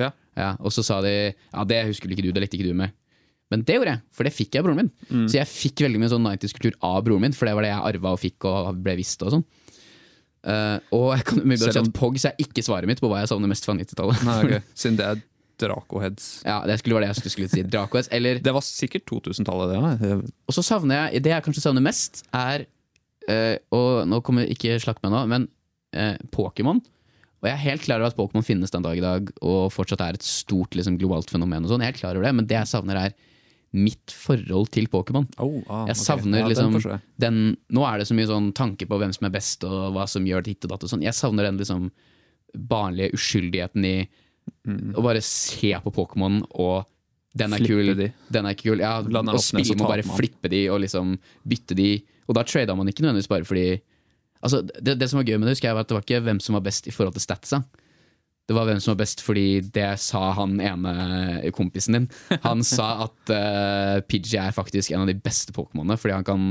Ja. 0.00 0.10
Ja, 0.34 0.54
og 0.58 0.72
så 0.74 0.82
sa 0.82 0.96
de 1.04 1.12
ja, 1.30 1.64
det 1.68 1.84
husker 1.92 2.10
ikke 2.10 2.24
du, 2.26 2.32
det 2.34 2.42
lekte 2.42 2.56
ikke 2.58 2.72
du 2.72 2.78
med. 2.80 2.90
Men 3.52 3.60
det 3.68 3.76
gjorde 3.76 3.92
jeg, 3.92 4.00
for 4.16 4.26
det 4.26 4.32
fikk 4.34 4.56
jeg 4.56 4.62
av 4.64 4.66
broren 4.66 4.80
min. 4.80 4.88
Mm. 5.12 5.26
Så 5.28 5.36
jeg 5.36 5.46
fikk 5.52 5.82
veldig 5.84 6.00
mye 6.02 6.10
sånn 6.10 6.24
90s-kultur 6.26 6.74
av 6.88 7.04
broren 7.06 7.22
min, 7.28 7.34
for 7.36 7.46
det 7.46 7.52
var 7.54 7.62
det 7.66 7.70
jeg 7.70 7.84
arva 7.92 8.14
og 8.16 8.22
fikk 8.22 8.46
og 8.50 8.80
ble 8.82 8.96
visst 8.98 9.22
og 9.22 9.30
sånn. 9.36 9.44
Eh, 10.44 10.78
og 10.92 11.06
jeg 11.16 11.24
kan 11.30 11.40
umiddelbart 11.40 11.76
si 11.76 11.80
at 11.80 11.94
Pogs 11.96 12.26
er 12.28 12.40
ikke 12.42 12.64
svaret 12.64 12.88
mitt 12.90 13.00
på 13.00 13.08
hva 13.08 13.22
jeg 13.22 13.30
savner 13.32 13.50
mest 13.50 13.64
fra 13.64 13.76
90-tallet. 13.78 14.24
Okay. 14.44 14.60
Siden 14.80 14.98
det 15.00 15.06
er 15.08 15.22
Dracoheads. 15.62 16.42
ja, 16.42 16.58
det 16.66 16.80
skulle 16.80 16.98
være 16.98 17.06
det 17.06 17.14
jeg 17.14 17.32
skulle 17.32 17.50
si. 17.52 17.62
Dracoheads, 17.62 18.08
Eller 18.12 18.40
Det 18.42 18.54
var 18.54 18.64
sikkert 18.66 19.06
2000-tallet, 19.10 19.70
det. 19.70 20.08
Ja. 20.10 20.16
Og 20.50 20.56
så 20.56 20.64
savner 20.66 21.04
jeg 21.04 21.22
Det 21.22 21.30
jeg 21.30 21.44
kanskje 21.46 21.62
savner 21.62 21.84
mest, 21.84 22.24
er 22.34 22.66
uh, 23.30 23.56
Og 23.70 24.08
nå 24.10 24.18
kommer 24.26 24.50
ikke 24.50 24.80
slakk 24.82 24.98
meg 25.04 25.14
nå, 25.14 25.22
men 25.30 25.46
uh, 25.94 26.18
Pokémon. 26.34 26.82
Og 26.82 27.48
jeg 27.48 27.54
er 27.54 27.64
helt 27.68 27.86
klar 27.86 28.02
over 28.02 28.10
at 28.10 28.18
Pokémon 28.18 28.44
finnes 28.44 28.72
den 28.74 28.82
dag 28.82 28.98
i 28.98 29.04
dag 29.04 29.30
og 29.44 29.70
fortsatt 29.72 30.02
er 30.02 30.18
et 30.18 30.26
stort 30.26 30.74
liksom, 30.74 30.98
globalt 30.98 31.30
fenomen. 31.30 31.64
og 31.64 31.70
sånn 31.70 31.84
Jeg 31.84 31.92
er 31.92 31.94
helt 31.94 32.02
klar 32.02 32.18
over 32.18 32.26
det 32.26 32.34
Men 32.34 32.50
det 32.50 32.56
jeg 32.56 32.72
savner, 32.72 32.98
er 32.98 33.16
mitt 33.74 34.12
forhold 34.14 34.68
til 34.74 34.86
Pokémon. 34.92 35.26
Oh, 35.42 35.58
ah, 35.68 35.84
Jeg 35.90 35.98
savner 35.98 36.38
savner 36.38 36.38
Ja, 36.44 36.48
liksom 36.52 36.76
den, 36.78 37.00
den, 37.18 37.38
Nå 37.74 37.84
er 37.88 37.98
det 37.98 38.06
så 38.08 38.14
mye 38.14 38.28
sånn 38.30 38.52
tanke 38.54 38.86
på 38.86 38.98
hvem 39.00 39.12
som 39.16 39.26
er 39.26 39.34
best, 39.34 39.64
og 39.66 39.92
hva 39.96 40.06
som 40.10 40.26
gjør 40.28 40.44
ditt 40.46 40.64
og 40.64 40.70
datt. 40.74 40.84
og 40.86 40.92
sånn 40.92 41.02
Jeg 41.02 41.16
savner 41.18 41.48
den 41.48 41.58
liksom 41.58 41.90
barnlige 42.54 43.16
uskyldigheten 43.18 43.84
i 43.88 43.96
å 44.94 45.02
bare 45.02 45.22
se 45.24 45.72
på 45.82 45.90
Pokémon 45.94 46.42
og 46.54 46.84
den 47.34 47.52
er 47.52 47.58
Mm. 47.58 47.66
Flippe 47.66 47.84
kul, 47.84 47.94
de. 47.98 48.12
den 48.30 48.46
er 48.46 48.54
kul. 48.54 48.78
Ja, 48.78 48.98
og 49.02 49.40
spille 49.42 49.74
med 49.74 49.82
å 49.82 49.88
bare 49.90 50.06
man. 50.06 50.16
flippe 50.16 50.48
de 50.52 50.68
og 50.70 50.80
liksom 50.84 51.18
bytte 51.44 51.74
de. 51.74 52.04
Og 52.28 52.34
da 52.36 52.44
trada 52.44 52.76
man 52.76 52.86
ikke 52.86 53.02
nødvendigvis 53.02 53.28
bare 53.28 53.44
fordi 53.44 53.80
Altså, 54.44 54.60
det, 54.60 54.98
det 55.00 55.08
som 55.08 55.16
var 55.16 55.24
gøy 55.24 55.38
med 55.38 55.46
det, 55.48 55.54
husker 55.56 55.68
jeg 55.70 55.74
var 55.74 55.80
at 55.80 55.88
det 55.88 55.94
var 55.96 56.02
ikke 56.04 56.18
hvem 56.26 56.38
som 56.38 56.52
var 56.52 56.60
best 56.60 56.86
i 56.86 56.92
forhold 56.92 57.14
til 57.14 57.22
statsa. 57.24 57.62
Det 58.44 58.52
var 58.52 58.66
hvem 58.68 58.80
som 58.82 58.92
var 58.92 59.00
best 59.00 59.22
fordi 59.24 59.62
det 59.72 59.86
sa 60.02 60.26
han 60.36 60.58
ene 60.60 60.92
kompisen 61.56 61.96
din. 61.96 62.08
Han 62.44 62.64
sa 62.74 63.06
at 63.06 63.32
uh, 63.32 64.02
Pidgey 64.04 64.36
er 64.40 64.52
faktisk 64.52 64.92
en 64.92 65.06
av 65.06 65.08
de 65.08 65.16
beste 65.16 65.54
Pokémonene 65.56 65.96
fordi 66.00 66.16
han 66.18 66.26
kan 66.28 66.50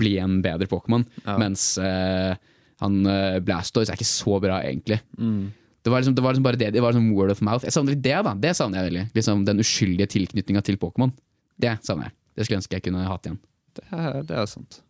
bli 0.00 0.16
en 0.22 0.38
bedre 0.44 0.68
Pokémon. 0.70 1.04
Ja. 1.26 1.36
Mens 1.42 1.74
uh, 1.76 2.32
han 2.80 2.96
uh, 3.04 3.42
Blastoise 3.44 3.92
er 3.92 4.00
ikke 4.00 4.08
så 4.08 4.38
bra, 4.40 4.62
egentlig. 4.64 5.02
Mm. 5.18 5.52
Det 5.84 5.92
var, 5.92 6.00
liksom, 6.00 6.14
det 6.16 6.24
var 6.24 6.32
liksom 6.32 6.46
bare 6.46 6.56
det, 6.56 6.70
det 6.72 6.80
var 6.80 6.94
liksom 6.94 7.12
word 7.12 7.34
of 7.34 7.42
mouth. 7.44 7.66
Jeg 7.66 7.76
savner 7.76 7.92
litt 7.92 8.04
det, 8.06 8.16
da. 8.24 8.32
Det 8.40 8.54
savner 8.56 8.80
jeg 8.80 8.88
veldig. 8.88 9.04
Liksom 9.18 9.42
Den 9.44 9.60
uskyldige 9.60 10.08
tilknytninga 10.14 10.62
til 10.64 10.80
Pokémon. 10.80 11.12
Det 11.60 11.76
savner 11.84 12.08
jeg. 12.08 12.16
Det 12.32 12.46
skulle 12.46 12.56
jeg 12.56 12.62
ønske 12.62 12.78
jeg 12.78 12.86
kunne 12.86 13.04
hatt 13.04 13.28
igjen. 13.28 13.42
Det, 13.76 13.84
er, 13.92 14.16
det 14.24 14.38
er 14.40 14.48
sant. 14.48 14.80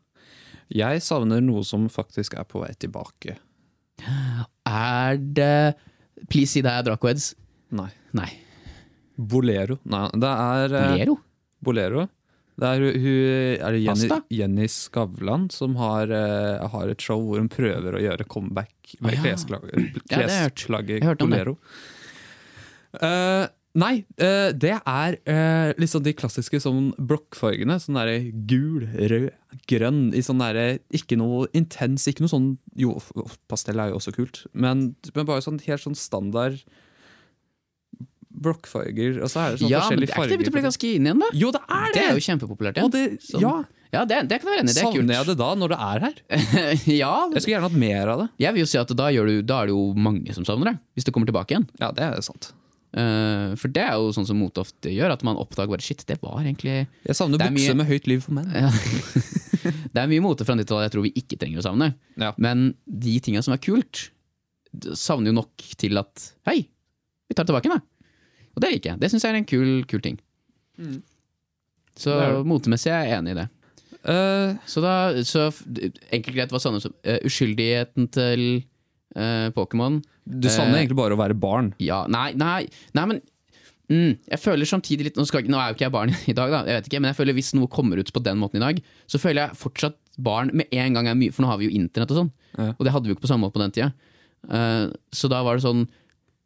Jeg 0.71 1.03
savner 1.03 1.43
noe 1.43 1.65
som 1.67 1.89
faktisk 1.91 2.39
er 2.39 2.47
på 2.47 2.63
vei 2.63 2.71
tilbake. 2.79 3.35
Er 4.71 5.19
det 5.19 5.75
Please 6.31 6.51
si 6.55 6.63
det 6.65 6.71
er 6.73 6.85
Dracoheads. 6.87 7.33
Nei. 7.75 7.91
Nei. 8.17 8.31
Bolero. 9.17 9.79
Nei, 9.91 10.07
det 10.19 10.31
er 10.31 10.75
eh, 10.81 10.93
Lero? 10.99 11.17
Bolero. 11.65 12.07
Det 12.55 12.69
er, 12.71 12.85
hun, 13.03 13.07
er 13.67 13.75
det 13.75 13.81
Jenny, 13.83 14.07
Pasta? 14.07 14.17
Jenny 14.31 14.67
Skavlan 14.71 15.49
som 15.51 15.75
har, 15.81 16.11
eh, 16.15 16.63
har 16.71 16.93
et 16.93 17.03
show 17.03 17.19
hvor 17.27 17.41
hun 17.43 17.49
prøver 17.51 17.97
å 17.99 18.03
gjøre 18.03 18.27
comeback 18.31 18.95
med 19.03 19.11
Å, 19.11 19.17
ja. 19.17 19.23
klesplagget 19.25 19.75
Ja, 19.75 20.21
det 20.23 20.37
har 20.39 20.85
jeg 20.87 21.03
hørt. 21.03 21.25
om 21.27 21.35
det. 21.35 21.41
Bolero. 21.43 21.57
Eh, 23.03 23.47
Nei, 23.75 24.05
eh, 24.23 24.53
det 24.55 24.77
er 24.79 25.17
eh, 25.27 25.73
liksom 25.83 26.05
de 26.07 26.13
klassiske 26.15 26.61
sånn 26.63 26.93
blokkfargene. 26.95 27.75
Sånn 27.83 27.99
derre 27.99 28.21
gul, 28.47 28.85
rød, 28.87 29.33
grønn. 29.71 30.01
I 30.15 30.23
sånn 30.23 30.39
derre 30.43 30.79
Ikke 30.95 31.19
noe 31.19 31.49
intens, 31.59 32.07
ikke 32.11 32.23
noe 32.23 32.31
sånn 32.31 32.49
Jo, 32.79 32.95
pastell 33.51 33.83
er 33.83 33.91
jo 33.91 33.99
også 33.99 34.15
kult, 34.15 34.45
men, 34.55 34.93
men 35.17 35.27
bare 35.27 35.43
sånn 35.43 35.59
helt 35.67 35.83
sånn 35.83 35.99
standard 35.99 36.61
blokkfarger. 38.45 39.21
Og 39.23 39.31
så 39.31 39.43
er 39.43 39.55
det 39.55 39.63
sånn 39.63 39.71
Ja, 39.73 39.83
men 39.91 40.03
det 40.03 40.11
er 40.11 40.23
ikke 40.27 40.39
det 40.45 40.55
vi 40.55 40.65
ganske 40.65 40.91
inn 40.91 41.09
igjen, 41.09 41.23
da? 41.23 41.31
Jo, 41.39 41.51
det 41.55 41.63
er 41.67 41.87
det! 41.87 41.95
Det 41.99 42.05
er 42.07 42.19
jo 42.19 42.25
kjempepopulært 42.29 42.79
igjen. 42.81 42.95
det, 42.95 43.05
Sånn. 43.27 43.45
ja, 43.45 43.55
Ja, 43.95 44.03
det, 44.11 44.25
det 44.31 44.41
kan 44.43 44.51
jeg 44.51 44.57
være 44.57 44.65
enig 44.65 44.73
i. 44.73 44.75
Det 44.75 44.83
er 44.83 44.91
Savner 44.91 45.15
jeg 45.19 45.29
det 45.31 45.37
da, 45.39 45.51
når 45.61 45.75
det 45.75 45.79
er 45.87 46.05
her? 46.09 46.17
ja, 47.03 47.13
Jeg 47.31 47.45
skulle 47.45 47.55
gjerne 47.55 47.69
hatt 47.71 47.79
mer 47.85 48.11
av 48.15 48.25
det. 48.25 48.29
jeg 48.43 48.57
vil 48.57 48.65
jo 48.65 48.71
si 48.71 48.81
at 48.81 48.91
da, 48.99 49.07
du, 49.15 49.37
da 49.47 49.61
er 49.63 49.71
det 49.71 49.77
jo 49.77 49.85
mange 49.95 50.35
som 50.35 50.47
savner 50.47 50.73
det, 50.73 50.77
hvis 50.99 51.07
det 51.07 51.15
kommer 51.15 51.31
tilbake 51.31 51.55
igjen. 51.55 51.69
Ja, 51.79 51.93
det 51.95 52.07
er 52.07 52.23
sant. 52.27 52.51
Eh, 52.95 53.55
for 53.59 53.73
det 53.75 53.83
er 53.83 53.97
jo 53.99 54.13
sånn 54.15 54.27
som 54.29 54.39
mote 54.39 54.63
ofte 54.63 54.93
gjør, 54.95 55.11
at 55.17 55.25
man 55.27 55.37
oppdager 55.41 55.73
bare 55.73 55.83
shit, 55.83 56.05
det 56.07 56.21
var 56.23 56.39
egentlig 56.45 56.85
Jeg 57.09 57.17
savner 57.19 57.43
er 57.43 57.51
mye- 57.51 57.75
med 57.75 57.89
høyt 57.91 58.07
liv 58.07 58.21
for 58.23 58.37
menn. 58.39 58.51
ja. 58.55 58.71
Det 59.65 60.03
er 60.03 60.09
mye 60.11 60.21
mote 60.21 60.45
fra 60.45 60.53
90-tallet 60.59 60.85
jeg 60.89 60.93
tror 60.93 61.05
vi 61.07 61.11
ikke 61.17 61.37
trenger 61.41 61.61
å 61.63 61.65
savne. 61.65 61.87
Ja. 62.21 62.33
Men 62.37 62.75
de 62.85 63.15
tinga 63.25 63.41
som 63.47 63.55
er 63.55 63.61
kult, 63.65 64.11
savner 64.99 65.31
jo 65.31 65.37
nok 65.39 65.65
til 65.81 65.97
at 65.97 66.25
hei, 66.51 66.67
vi 67.31 67.35
tar 67.39 67.47
det 67.47 67.53
tilbake, 67.55 67.71
da. 67.73 67.79
Og 68.55 68.61
det 68.61 68.73
liker 68.75 68.91
jeg. 68.93 69.01
Det 69.01 69.11
syns 69.13 69.25
jeg 69.25 69.33
er 69.33 69.39
en 69.41 69.47
kul, 69.49 69.71
kul 69.89 70.03
ting. 70.05 70.19
Så 71.97 72.11
er 72.19 72.41
motemessig 72.47 72.91
er 72.93 73.07
jeg 73.07 73.19
enig 73.21 73.35
i 73.37 73.39
det. 73.39 73.47
Uh, 74.05 74.59
Så 74.69 74.83
da, 74.85 74.93
så 75.25 75.47
enkelt 76.13 76.35
greit, 76.37 76.53
hva 76.53 76.61
savner 76.61 76.83
du? 76.85 76.91
Uh, 77.07 77.21
uskyldigheten 77.25 78.11
til 78.13 78.45
eh, 79.17 79.49
Pokémon? 79.57 80.01
du 80.25 80.49
savner 80.49 80.79
Eh, 80.79 80.83
egentlig 80.85 80.97
bare 80.97 81.15
å 81.17 81.21
være 81.21 81.37
barn. 81.37 81.73
Ja, 81.79 82.05
nei, 82.09 82.33
nei, 82.39 82.67
nei 82.97 83.05
men 83.11 83.19
mm, 83.91 84.13
jeg 84.33 84.41
føler 84.41 84.65
samtidig 84.69 85.05
litt 85.11 85.19
nå, 85.21 85.27
skal, 85.29 85.45
nå 85.45 85.59
er 85.61 85.69
jo 85.73 85.77
ikke 85.77 85.85
jeg 85.89 85.93
barn 85.95 86.15
i 86.33 86.37
dag, 86.37 86.51
da, 86.55 86.63
jeg 86.65 86.79
vet 86.81 86.89
ikke, 86.89 87.01
men 87.05 87.13
jeg 87.13 87.19
føler 87.19 87.37
hvis 87.37 87.53
noe 87.59 87.69
kommer 87.69 88.01
ut 88.01 88.13
på 88.15 88.23
den 88.25 88.41
måten 88.41 88.63
i 88.63 88.65
dag, 88.65 88.81
så 89.07 89.21
føler 89.21 89.45
jeg 89.47 89.61
fortsatt 89.61 89.99
barn 90.25 90.51
med 90.55 90.71
en 90.73 90.95
gang 90.95 91.09
er 91.11 91.17
mye 91.19 91.35
For 91.35 91.43
nå 91.43 91.49
har 91.51 91.59
vi 91.59 91.67
jo 91.69 91.75
internett 91.75 92.13
og 92.15 92.21
sånn, 92.23 92.33
Ja. 92.55 92.71
og 92.79 92.85
det 92.87 92.93
hadde 92.95 93.09
vi 93.09 93.11
jo 93.13 93.17
ikke 93.19 93.27
på 93.27 93.33
samme 93.35 93.49
måte 93.49 93.59
på 93.59 93.65
den 93.65 93.75
tida. 93.75 93.91
Uh, 94.47 94.93
så 95.11 95.27
da 95.33 95.41
var 95.43 95.57
det 95.57 95.65
sånn 95.65 95.87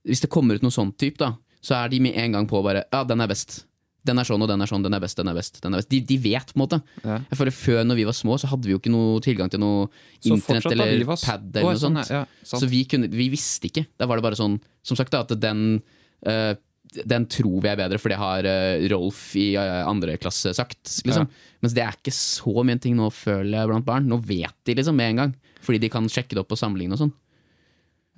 Hvis 0.07 0.21
det 0.23 0.31
kommer 0.31 0.55
ut 0.55 0.63
noe 0.63 0.71
sånn 0.73 0.93
type, 0.97 1.19
da, 1.19 1.33
så 1.61 1.75
er 1.83 1.91
de 1.91 1.99
med 2.01 2.15
en 2.17 2.33
gang 2.33 2.47
på 2.49 2.63
bare 2.65 2.85
Ja, 2.95 3.03
den 3.05 3.21
er 3.21 3.29
best. 3.29 3.65
Den 4.09 4.21
er 4.21 4.29
sånn 4.29 4.45
og 4.45 4.49
den 4.51 4.65
er 4.65 4.71
sånn, 4.71 4.85
den 4.85 4.97
er 4.97 5.03
best, 5.03 5.19
den 5.21 5.31
er 5.31 5.37
best. 5.37 5.61
Den 5.65 5.77
er 5.77 5.83
best. 5.83 5.91
De, 5.93 6.01
de 6.09 6.19
vet, 6.25 6.53
på 6.53 6.59
en 6.59 6.63
måte. 6.65 6.81
Ja. 7.05 7.19
Jeg 7.31 7.41
føler 7.41 7.57
Før, 7.59 7.81
når 7.89 8.01
vi 8.01 8.07
var 8.09 8.17
små, 8.17 8.39
så 8.41 8.51
hadde 8.51 8.69
vi 8.69 8.75
jo 8.75 8.81
ikke 8.81 8.93
noe 8.95 9.19
tilgang 9.25 9.53
til 9.53 9.63
noe 9.63 9.89
internett 10.29 10.71
eller 10.73 11.05
pad 11.13 11.59
eller 11.61 11.77
noe 11.77 11.83
sånn, 11.83 11.99
sånt. 12.01 12.15
ja, 12.15 12.23
ja. 12.25 12.49
Så 12.49 12.71
vi, 12.71 12.85
kunne, 12.89 13.11
vi 13.13 13.29
visste 13.33 13.71
ikke. 13.71 13.85
Da 14.01 14.09
var 14.09 14.21
det 14.21 14.27
bare 14.29 14.39
sånn, 14.39 14.57
som 14.87 14.99
sagt, 14.99 15.15
da, 15.15 15.25
at 15.27 15.37
den 15.43 15.83
uh, 16.29 16.55
Den 16.89 17.27
tror 17.29 17.61
vi 17.61 17.69
er 17.69 17.77
bedre, 17.77 17.99
for 18.01 18.09
det 18.09 18.17
har 18.17 18.47
eh, 18.49 18.87
Rolf 18.89 19.35
i 19.37 19.51
eh, 19.61 19.83
andre 19.85 20.15
klasse 20.17 20.55
sagt. 20.57 20.81
Liksom. 21.05 21.27
Mens 21.61 21.75
det 21.77 21.83
er 21.85 21.99
ikke 21.99 22.15
så 22.17 22.65
mye 22.65 22.81
ting 22.81 22.97
nå, 22.97 23.11
føler 23.13 23.59
jeg, 23.59 23.69
blant 23.69 23.85
barn. 23.85 24.09
Nå 24.09 24.17
vet 24.25 24.57
de 24.65 24.77
liksom 24.79 24.97
med 24.97 25.13
en 25.13 25.21
gang. 25.21 25.35
Fordi 25.61 25.83
de 25.83 25.91
kan 25.93 26.09
sjekke 26.09 26.33
det 26.33 26.41
opp 26.41 26.55
og 26.57 26.61
sammenligne 26.61 26.97
og 26.97 27.03
sånn. 27.03 27.13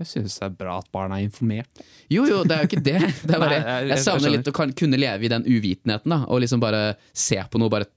Jeg 0.00 0.08
synes 0.08 0.38
det 0.40 0.46
er 0.48 0.54
bra 0.56 0.78
at 0.80 0.88
barna 0.94 1.18
er 1.20 1.26
informert. 1.28 1.82
Jo, 2.10 2.24
jo, 2.28 2.40
det 2.48 2.56
er 2.56 2.64
jo 2.64 2.68
ikke 2.70 2.82
det. 2.86 3.00
det 3.28 3.40
bare, 3.42 3.58
jeg- 3.90 4.02
savner 4.04 4.32
litt 4.34 4.48
å 4.48 4.54
kunne 4.56 5.00
leve 5.00 5.28
i 5.28 5.32
den 5.32 5.44
uvitenheten, 5.44 6.14
da. 6.14 6.22
Og 6.32 6.40
liksom 6.44 6.62
bare 6.62 6.94
se 7.12 7.36
på 7.52 7.60
noe, 7.60 7.72
bare 7.72 7.88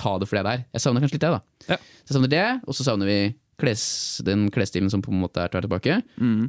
ta 0.00 0.14
det 0.18 0.28
for 0.30 0.40
det 0.40 0.44
det 0.46 0.54
er. 0.56 0.64
Jeg 0.78 0.84
savner 0.86 1.04
kanskje 1.04 1.18
litt 1.18 1.26
det, 1.26 1.34
da. 1.36 1.74
Ja. 1.74 1.76
Så 2.00 2.08
jeg 2.10 2.16
savner 2.16 2.32
det, 2.32 2.46
og 2.64 2.76
så 2.78 2.86
savner 2.86 3.10
vi 3.10 3.18
kles, 3.60 3.84
den 4.24 4.48
klesstilen 4.54 4.88
som 4.92 5.02
på 5.04 5.12
en 5.12 5.20
måte 5.20 5.42
er 5.44 5.52
tar 5.52 5.66
tilbake. 5.66 6.00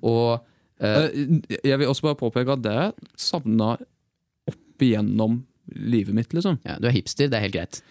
Og 0.01 0.37
eh, 0.37 0.47
Eh, 0.81 1.57
jeg 1.61 1.77
vil 1.77 1.89
også 1.91 2.07
bare 2.07 2.17
påpeke 2.17 2.55
at 2.55 2.61
det 2.65 2.77
savna 3.19 3.75
opp 4.49 4.81
igjennom 4.81 5.41
livet 5.77 6.15
mitt, 6.17 6.31
liksom. 6.33 6.57
ja, 6.65 6.79
du 6.81 6.87
er 6.89 6.95
hipster, 6.95 7.29
det 7.29 7.37
er 7.37 7.43
helt 7.45 7.53
greit. 7.59 7.81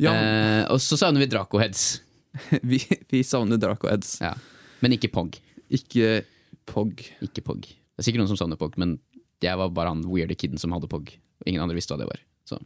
Ja, 0.00 0.14
Uh, 0.14 0.62
og 0.72 0.78
så 0.80 0.96
savner 0.96 1.20
vi 1.20 1.26
Draco-heads. 1.28 1.82
vi, 2.70 2.78
vi 3.10 3.22
savner 3.26 3.58
Draco 3.60 3.88
Eds. 3.90 4.18
Ja. 4.22 4.32
Men 4.80 4.94
ikke 4.94 5.10
Pog. 5.12 5.36
Ikke 5.74 6.22
Pog. 6.68 7.00
Ikke 7.24 7.42
Pog. 7.46 7.64
Det 7.66 8.02
er 8.02 8.06
sikkert 8.06 8.22
noen 8.24 8.30
som 8.32 8.38
savner 8.40 8.60
Pog, 8.60 8.76
men 8.80 8.98
jeg 9.42 9.56
var 9.58 9.70
bare 9.74 9.92
han 9.94 10.04
weirde 10.06 10.36
kiden 10.38 10.58
som 10.60 10.72
hadde 10.74 10.88
Pog. 10.90 11.10
Ingen 11.46 11.62
andre 11.64 11.76
visste 11.78 11.94
hva 11.94 12.00
det 12.02 12.08
var. 12.10 12.20
Så. 12.48 12.58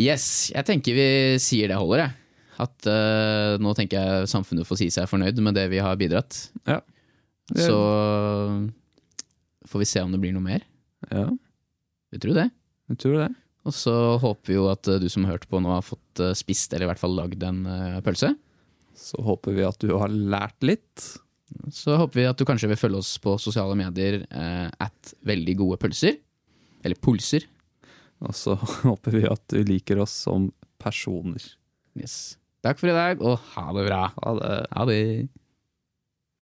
Yes, 0.00 0.24
jeg 0.54 0.64
tenker 0.68 0.96
vi 0.96 1.06
sier 1.42 1.70
det 1.70 1.78
holder, 1.80 2.04
jeg. 2.06 2.16
At 2.60 2.86
uh, 2.92 3.54
nå 3.62 3.72
tenker 3.76 4.00
jeg 4.04 4.28
samfunnet 4.30 4.68
får 4.68 4.80
si 4.82 4.88
seg 4.92 5.08
fornøyd 5.10 5.38
med 5.44 5.56
det 5.56 5.66
vi 5.72 5.80
har 5.82 5.96
bidratt. 6.00 6.42
Ja. 6.68 6.80
Det- 7.50 7.66
Så 7.66 7.76
får 9.70 9.82
vi 9.82 9.88
se 9.88 10.02
om 10.04 10.12
det 10.12 10.20
blir 10.22 10.32
noe 10.36 10.44
mer. 10.44 10.62
Ja, 11.10 11.26
Vi 12.12 12.18
tror 12.18 12.34
det. 12.36 12.50
jeg 12.90 12.98
tror 12.98 13.16
det. 13.24 13.30
Og 13.64 13.72
så 13.76 13.92
håper 14.20 14.46
vi 14.48 14.54
jo 14.56 14.68
at 14.70 14.88
eh, 14.88 14.98
du 14.98 15.08
som 15.12 15.24
har 15.24 15.34
hørt 15.36 15.48
på 15.50 15.60
nå 15.60 15.68
har 15.72 15.82
fått 15.84 16.20
eh, 16.20 16.32
spist, 16.34 16.72
eller 16.72 16.86
i 16.86 16.90
hvert 16.90 17.00
fall 17.02 17.12
lagd 17.16 17.42
en 17.44 17.60
pølse. 18.02 18.30
Så 18.96 19.20
håper 19.24 19.52
vi 19.56 19.64
at 19.66 19.78
du 19.80 19.92
har 19.96 20.08
lært 20.08 20.56
litt. 20.64 21.04
Så 21.74 21.96
håper 21.98 22.20
vi 22.20 22.26
at 22.28 22.38
du 22.38 22.46
kanskje 22.48 22.70
vil 22.70 22.78
følge 22.78 23.00
oss 23.02 23.14
på 23.22 23.36
sosiale 23.42 23.76
medier 23.78 24.22
eh, 24.26 24.68
at 24.70 25.14
veldig 25.26 25.56
gode 25.60 25.80
pølser. 25.82 26.18
Eller 26.84 27.00
pulser. 27.02 27.46
Og 28.24 28.36
så 28.36 28.56
håper 28.88 29.16
vi 29.18 29.24
at 29.28 29.44
du 29.52 29.60
liker 29.66 30.02
oss 30.04 30.14
som 30.26 30.50
personer. 30.80 31.42
Yes. 31.98 32.36
Takk 32.64 32.80
for 32.80 32.92
i 32.92 32.96
dag, 32.96 33.22
og 33.24 33.40
ha 33.54 33.66
det 33.76 33.86
bra. 33.88 34.02
Ha 34.20 34.32
det. 34.36 34.56
Ha 34.76 34.86
det. 34.88 35.00